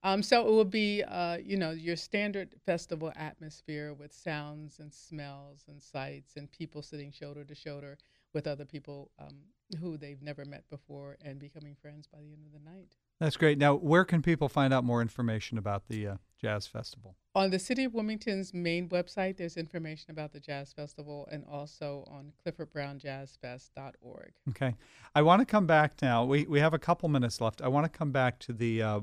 Um, 0.03 0.23
so 0.23 0.47
it 0.47 0.51
will 0.51 0.63
be, 0.63 1.03
uh, 1.03 1.37
you 1.43 1.57
know, 1.57 1.71
your 1.71 1.97
standard 1.97 2.55
festival 2.65 3.11
atmosphere 3.17 3.93
with 3.93 4.13
sounds 4.13 4.79
and 4.79 4.93
smells 4.93 5.65
and 5.67 5.81
sights 5.81 6.37
and 6.37 6.49
people 6.51 6.81
sitting 6.81 7.11
shoulder 7.11 7.43
to 7.43 7.55
shoulder 7.55 7.97
with 8.33 8.47
other 8.47 8.65
people 8.65 9.11
um, 9.19 9.35
who 9.79 9.97
they've 9.97 10.21
never 10.21 10.45
met 10.45 10.63
before 10.69 11.17
and 11.23 11.39
becoming 11.39 11.75
friends 11.81 12.07
by 12.07 12.19
the 12.19 12.31
end 12.33 12.45
of 12.45 12.51
the 12.51 12.69
night. 12.69 12.95
That's 13.19 13.37
great. 13.37 13.57
Now, 13.57 13.75
where 13.75 14.05
can 14.05 14.21
people 14.21 14.49
find 14.49 14.73
out 14.73 14.83
more 14.83 15.01
information 15.01 15.57
about 15.57 15.87
the 15.87 16.07
uh, 16.07 16.15
Jazz 16.41 16.67
Festival? 16.67 17.15
On 17.35 17.49
the 17.49 17.59
City 17.59 17.83
of 17.83 17.93
Wilmington's 17.93 18.53
main 18.53 18.87
website, 18.89 19.37
there's 19.37 19.57
information 19.57 20.11
about 20.11 20.31
the 20.31 20.39
Jazz 20.39 20.73
Festival 20.73 21.27
and 21.31 21.43
also 21.49 22.05
on 22.07 22.31
cliffordbrownjazzfest.org. 22.45 24.31
Okay. 24.49 24.75
I 25.13 25.21
want 25.21 25.41
to 25.41 25.45
come 25.45 25.67
back 25.67 26.01
now. 26.01 26.23
We, 26.23 26.45
we 26.45 26.59
have 26.59 26.73
a 26.73 26.79
couple 26.79 27.09
minutes 27.09 27.41
left. 27.41 27.61
I 27.61 27.67
want 27.67 27.91
to 27.91 27.95
come 27.95 28.11
back 28.11 28.39
to 28.39 28.53
the 28.53 28.81
uh, 28.81 28.99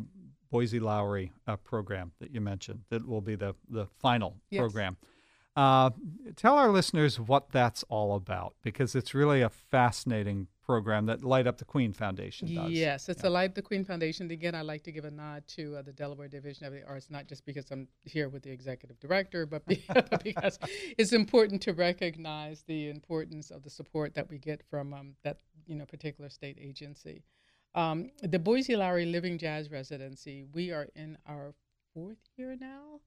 Boysie 0.53 0.81
Lowery 0.81 1.33
uh, 1.47 1.57
program 1.57 2.13
that 2.21 2.31
you 2.33 2.41
mentioned, 2.41 2.81
that 2.91 3.07
will 3.07 3.21
be 3.21 3.37
the, 3.37 3.55
the 3.69 3.87
final 3.99 4.37
yes. 4.51 4.61
program. 4.61 4.97
Uh, 5.57 5.89
tell 6.37 6.59
our 6.59 6.69
listeners 6.69 7.19
what 7.19 7.51
that's 7.51 7.83
all 7.85 8.15
about 8.15 8.55
because 8.63 8.95
it's 8.95 9.15
really 9.15 9.41
a 9.41 9.49
fascinating 9.49 10.49
program 10.63 11.07
that 11.07 11.25
Light 11.25 11.47
Up 11.47 11.57
the 11.57 11.65
Queen 11.65 11.95
Foundation 11.95 12.53
does. 12.55 12.71
Yes, 12.71 13.09
it's 13.09 13.23
yeah. 13.23 13.29
a 13.29 13.31
Light 13.31 13.51
Up 13.51 13.55
the 13.55 13.63
Queen 13.63 13.83
Foundation. 13.83 14.31
Again, 14.31 14.55
I 14.55 14.61
like 14.61 14.83
to 14.83 14.93
give 14.93 15.07
a 15.07 15.11
nod 15.11 15.45
to 15.49 15.77
uh, 15.77 15.83
the 15.83 15.93
Delaware 15.93 16.29
Division 16.29 16.67
of 16.67 16.75
the 16.75 16.83
Arts, 16.87 17.09
not 17.09 17.27
just 17.27 17.47
because 17.47 17.71
I'm 17.71 17.89
here 18.05 18.29
with 18.29 18.43
the 18.43 18.51
executive 18.51 19.01
director, 19.01 19.47
but 19.47 19.65
because 20.25 20.59
it's 20.99 21.13
important 21.13 21.63
to 21.63 21.73
recognize 21.73 22.63
the 22.67 22.91
importance 22.91 23.51
of 23.51 23.63
the 23.63 23.71
support 23.71 24.15
that 24.15 24.29
we 24.29 24.39
get 24.39 24.63
from 24.69 24.93
um, 24.93 25.15
that 25.25 25.39
you 25.67 25.77
know 25.77 25.87
particular 25.87 26.29
state 26.29 26.59
agency. 26.61 27.23
Um, 27.75 28.11
the 28.23 28.39
Boysie 28.39 28.77
Lowery 28.77 29.07
Living 29.07 29.39
Jazz 29.39 29.71
Residency, 29.71 30.45
we 30.53 30.71
are 30.71 30.89
in 30.95 31.17
our 31.27 31.55
fourth 31.95 32.19
year 32.37 32.57
now 32.61 33.01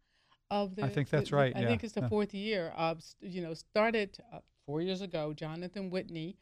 of 0.52 0.76
the. 0.76 0.84
I 0.84 0.90
think 0.90 1.10
that's 1.10 1.30
the, 1.30 1.36
right. 1.36 1.56
I 1.56 1.62
yeah. 1.62 1.68
think 1.68 1.84
it's 1.84 1.94
the 1.94 2.02
yeah. 2.02 2.10
fourth 2.10 2.34
year. 2.34 2.74
You 3.22 3.42
know, 3.42 3.54
started 3.54 4.18
uh, 4.34 4.40
four 4.66 4.82
years 4.82 5.02
ago. 5.02 5.34
Jonathan 5.34 5.90
Whitney 5.90 6.38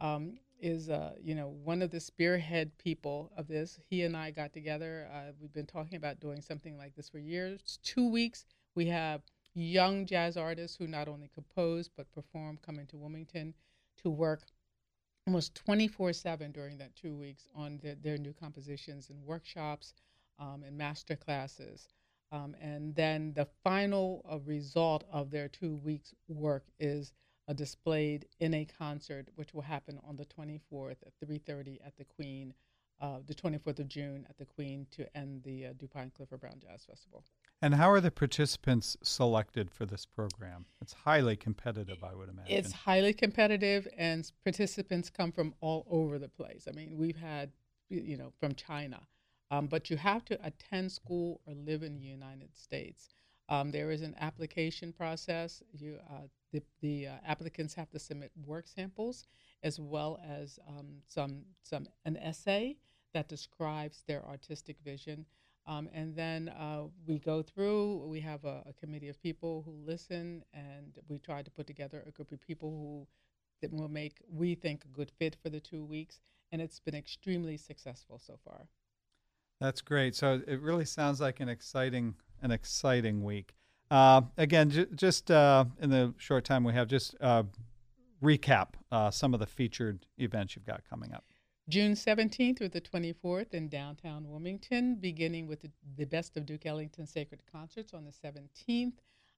um, 0.00 0.38
is, 0.60 0.90
uh, 0.90 1.12
you 1.20 1.34
know, 1.34 1.48
one 1.64 1.82
of 1.82 1.90
the 1.90 2.00
spearhead 2.00 2.76
people 2.78 3.32
of 3.36 3.48
this. 3.48 3.78
He 3.88 4.02
and 4.02 4.16
I 4.16 4.30
got 4.30 4.52
together. 4.52 5.08
Uh, 5.12 5.32
we've 5.40 5.52
been 5.52 5.66
talking 5.66 5.96
about 5.96 6.20
doing 6.20 6.40
something 6.40 6.76
like 6.76 6.94
this 6.94 7.08
for 7.08 7.18
years. 7.18 7.78
Two 7.82 8.08
weeks. 8.08 8.44
We 8.74 8.86
have 8.86 9.22
young 9.54 10.06
jazz 10.06 10.36
artists 10.36 10.76
who 10.76 10.86
not 10.86 11.08
only 11.08 11.28
compose 11.34 11.88
but 11.88 12.10
perform 12.12 12.58
coming 12.64 12.86
to 12.86 12.96
Wilmington 12.96 13.52
to 14.00 14.08
work 14.08 14.42
almost 15.26 15.54
24 15.54 16.12
7 16.12 16.52
during 16.52 16.78
that 16.78 16.94
two 16.96 17.14
weeks 17.14 17.48
on 17.54 17.78
the, 17.82 17.96
their 18.02 18.16
new 18.16 18.32
compositions 18.32 19.10
and 19.10 19.22
workshops 19.24 19.94
um, 20.38 20.62
and 20.66 20.76
master 20.76 21.16
classes. 21.16 21.88
Um, 22.32 22.54
and 22.60 22.94
then 22.94 23.32
the 23.34 23.48
final 23.64 24.24
uh, 24.30 24.38
result 24.40 25.04
of 25.12 25.30
their 25.30 25.48
two 25.48 25.76
weeks' 25.76 26.14
work 26.28 26.64
is 26.78 27.12
uh, 27.48 27.52
displayed 27.52 28.26
in 28.38 28.54
a 28.54 28.64
concert, 28.64 29.28
which 29.34 29.52
will 29.52 29.62
happen 29.62 29.98
on 30.06 30.16
the 30.16 30.24
24th 30.26 30.96
at 31.04 31.28
3:30 31.28 31.78
at 31.84 31.96
the 31.96 32.04
Queen, 32.04 32.54
uh, 33.00 33.18
the 33.26 33.34
24th 33.34 33.80
of 33.80 33.88
June 33.88 34.26
at 34.28 34.38
the 34.38 34.44
Queen 34.44 34.86
to 34.92 35.16
end 35.16 35.42
the 35.42 35.66
uh, 35.66 35.72
DuPont 35.72 36.14
Clifford 36.14 36.40
Brown 36.40 36.60
Jazz 36.60 36.84
Festival. 36.84 37.24
And 37.60 37.74
how 37.74 37.90
are 37.90 38.00
the 38.00 38.10
participants 38.10 38.96
selected 39.02 39.70
for 39.70 39.84
this 39.84 40.06
program? 40.06 40.66
It's 40.80 40.92
highly 40.92 41.36
competitive, 41.36 42.04
I 42.04 42.14
would 42.14 42.28
imagine. 42.28 42.56
It's 42.56 42.72
highly 42.72 43.12
competitive, 43.12 43.88
and 43.96 44.30
participants 44.44 45.10
come 45.10 45.32
from 45.32 45.54
all 45.60 45.86
over 45.90 46.18
the 46.18 46.28
place. 46.28 46.68
I 46.68 46.72
mean, 46.72 46.96
we've 46.96 47.18
had, 47.18 47.50
you 47.88 48.16
know, 48.16 48.32
from 48.38 48.54
China, 48.54 49.00
um, 49.50 49.66
but 49.66 49.90
you 49.90 49.96
have 49.96 50.24
to 50.26 50.38
attend 50.46 50.92
school 50.92 51.40
or 51.46 51.54
live 51.54 51.82
in 51.82 51.94
the 51.94 52.04
United 52.04 52.56
States. 52.56 53.08
Um, 53.48 53.72
there 53.72 53.90
is 53.90 54.02
an 54.02 54.14
application 54.20 54.92
process. 54.92 55.62
You, 55.72 55.98
uh, 56.08 56.28
the, 56.52 56.62
the 56.80 57.08
uh, 57.08 57.12
applicants 57.26 57.74
have 57.74 57.90
to 57.90 57.98
submit 57.98 58.30
work 58.46 58.68
samples 58.68 59.26
as 59.62 59.80
well 59.80 60.20
as 60.26 60.58
um, 60.68 61.02
some, 61.06 61.42
some 61.62 61.86
an 62.04 62.16
essay 62.16 62.76
that 63.12 63.28
describes 63.28 64.04
their 64.06 64.24
artistic 64.24 64.76
vision. 64.84 65.26
Um, 65.66 65.88
and 65.92 66.14
then 66.14 66.48
uh, 66.48 66.84
we 67.06 67.18
go 67.18 67.42
through, 67.42 68.06
we 68.06 68.20
have 68.20 68.44
a, 68.44 68.62
a, 68.66 68.72
committee 68.72 69.08
of 69.08 69.20
people 69.22 69.62
who 69.66 69.72
listen, 69.84 70.42
and 70.54 70.98
we 71.08 71.18
try 71.18 71.42
to 71.42 71.50
put 71.50 71.66
together 71.66 72.02
a 72.06 72.10
group 72.10 72.32
of 72.32 72.40
people 72.40 72.70
who 72.70 73.06
that 73.60 73.72
will 73.72 73.88
make, 73.88 74.18
we 74.32 74.54
think, 74.54 74.84
a 74.84 74.88
good 74.88 75.10
fit 75.10 75.36
for 75.42 75.50
the 75.50 75.60
two 75.60 75.84
weeks. 75.84 76.20
And 76.50 76.62
it's 76.62 76.80
been 76.80 76.94
extremely 76.94 77.56
successful 77.56 78.18
so 78.18 78.38
far. 78.42 78.66
That's 79.60 79.82
great. 79.82 80.14
So 80.14 80.40
it 80.46 80.60
really 80.60 80.86
sounds 80.86 81.20
like 81.20 81.40
an 81.40 81.48
exciting, 81.48 82.14
an 82.42 82.50
exciting 82.50 83.22
week. 83.22 83.54
Uh, 83.90 84.22
again, 84.38 84.70
j- 84.70 84.86
just 84.94 85.30
uh, 85.30 85.64
in 85.80 85.90
the 85.90 86.14
short 86.16 86.44
time 86.44 86.64
we 86.64 86.72
have, 86.72 86.88
just 86.88 87.14
uh, 87.20 87.42
recap 88.22 88.68
uh, 88.90 89.10
some 89.10 89.34
of 89.34 89.40
the 89.40 89.46
featured 89.46 90.06
events 90.18 90.56
you've 90.56 90.66
got 90.66 90.82
coming 90.88 91.12
up. 91.12 91.24
June 91.68 91.92
17th 91.92 92.58
through 92.58 92.68
the 92.68 92.80
24th 92.80 93.52
in 93.54 93.68
downtown 93.68 94.28
Wilmington, 94.28 94.96
beginning 94.96 95.46
with 95.46 95.60
the, 95.60 95.70
the 95.96 96.04
Best 96.04 96.36
of 96.36 96.46
Duke 96.46 96.66
Ellington 96.66 97.06
Sacred 97.06 97.40
Concerts 97.50 97.94
on 97.94 98.04
the 98.04 98.10
17th, 98.10 98.94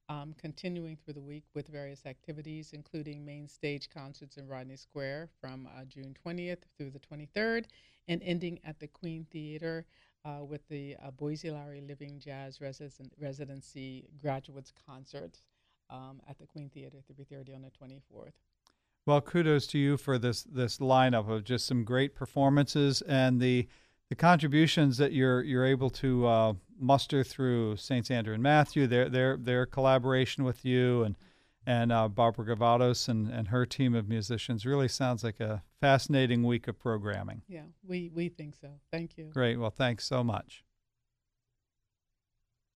um, 0.08 0.34
continuing 0.38 0.96
through 0.96 1.14
the 1.14 1.20
week 1.20 1.44
with 1.54 1.68
various 1.68 2.06
activities, 2.06 2.72
including 2.72 3.24
main 3.24 3.48
stage 3.48 3.90
concerts 3.90 4.36
in 4.36 4.48
Rodney 4.48 4.76
Square 4.76 5.28
from 5.40 5.66
uh, 5.66 5.84
June 5.84 6.14
20th 6.24 6.62
through 6.76 6.90
the 6.90 7.00
23rd, 7.00 7.66
and 8.08 8.22
ending 8.22 8.58
at 8.64 8.80
the 8.80 8.86
Queen 8.88 9.26
Theater 9.30 9.84
uh, 10.24 10.44
with 10.44 10.66
the 10.68 10.96
uh, 11.02 11.10
Boysie 11.10 11.52
Lowery 11.52 11.80
Living 11.80 12.18
Jazz 12.18 12.60
Residency 12.60 14.04
Graduates 14.20 14.72
Concert 14.86 15.40
um, 15.90 16.20
at 16.28 16.38
the 16.38 16.46
Queen 16.46 16.68
Theater, 16.68 16.98
3:30 17.12 17.54
on 17.54 17.62
the 17.62 17.70
24th. 17.70 18.32
Well, 19.04 19.20
kudos 19.20 19.66
to 19.68 19.78
you 19.78 19.96
for 19.96 20.18
this 20.18 20.42
this 20.44 20.78
lineup 20.78 21.28
of 21.28 21.44
just 21.44 21.66
some 21.66 21.84
great 21.84 22.14
performances 22.14 23.02
and 23.02 23.40
the 23.40 23.68
the 24.08 24.14
contributions 24.14 24.98
that 24.98 25.12
you're 25.12 25.42
you're 25.42 25.66
able 25.66 25.90
to 25.90 26.26
uh, 26.26 26.52
muster 26.78 27.24
through 27.24 27.76
Saints 27.76 28.10
Andrew 28.10 28.34
and 28.34 28.42
Matthew, 28.42 28.86
their 28.86 29.08
their 29.08 29.36
their 29.36 29.66
collaboration 29.66 30.44
with 30.44 30.64
you 30.64 31.02
and 31.02 31.16
and 31.66 31.92
uh, 31.92 32.08
Barbara 32.08 32.44
Govatos 32.44 33.08
and, 33.08 33.28
and 33.28 33.48
her 33.48 33.64
team 33.66 33.94
of 33.94 34.08
musicians 34.08 34.66
really 34.66 34.88
sounds 34.88 35.22
like 35.22 35.40
a 35.40 35.62
fascinating 35.80 36.42
week 36.42 36.68
of 36.68 36.78
programming. 36.78 37.42
Yeah, 37.48 37.62
we, 37.86 38.10
we 38.14 38.28
think 38.28 38.54
so. 38.56 38.68
Thank 38.90 39.16
you. 39.16 39.30
Great. 39.32 39.58
Well, 39.58 39.70
thanks 39.70 40.04
so 40.04 40.24
much. 40.24 40.64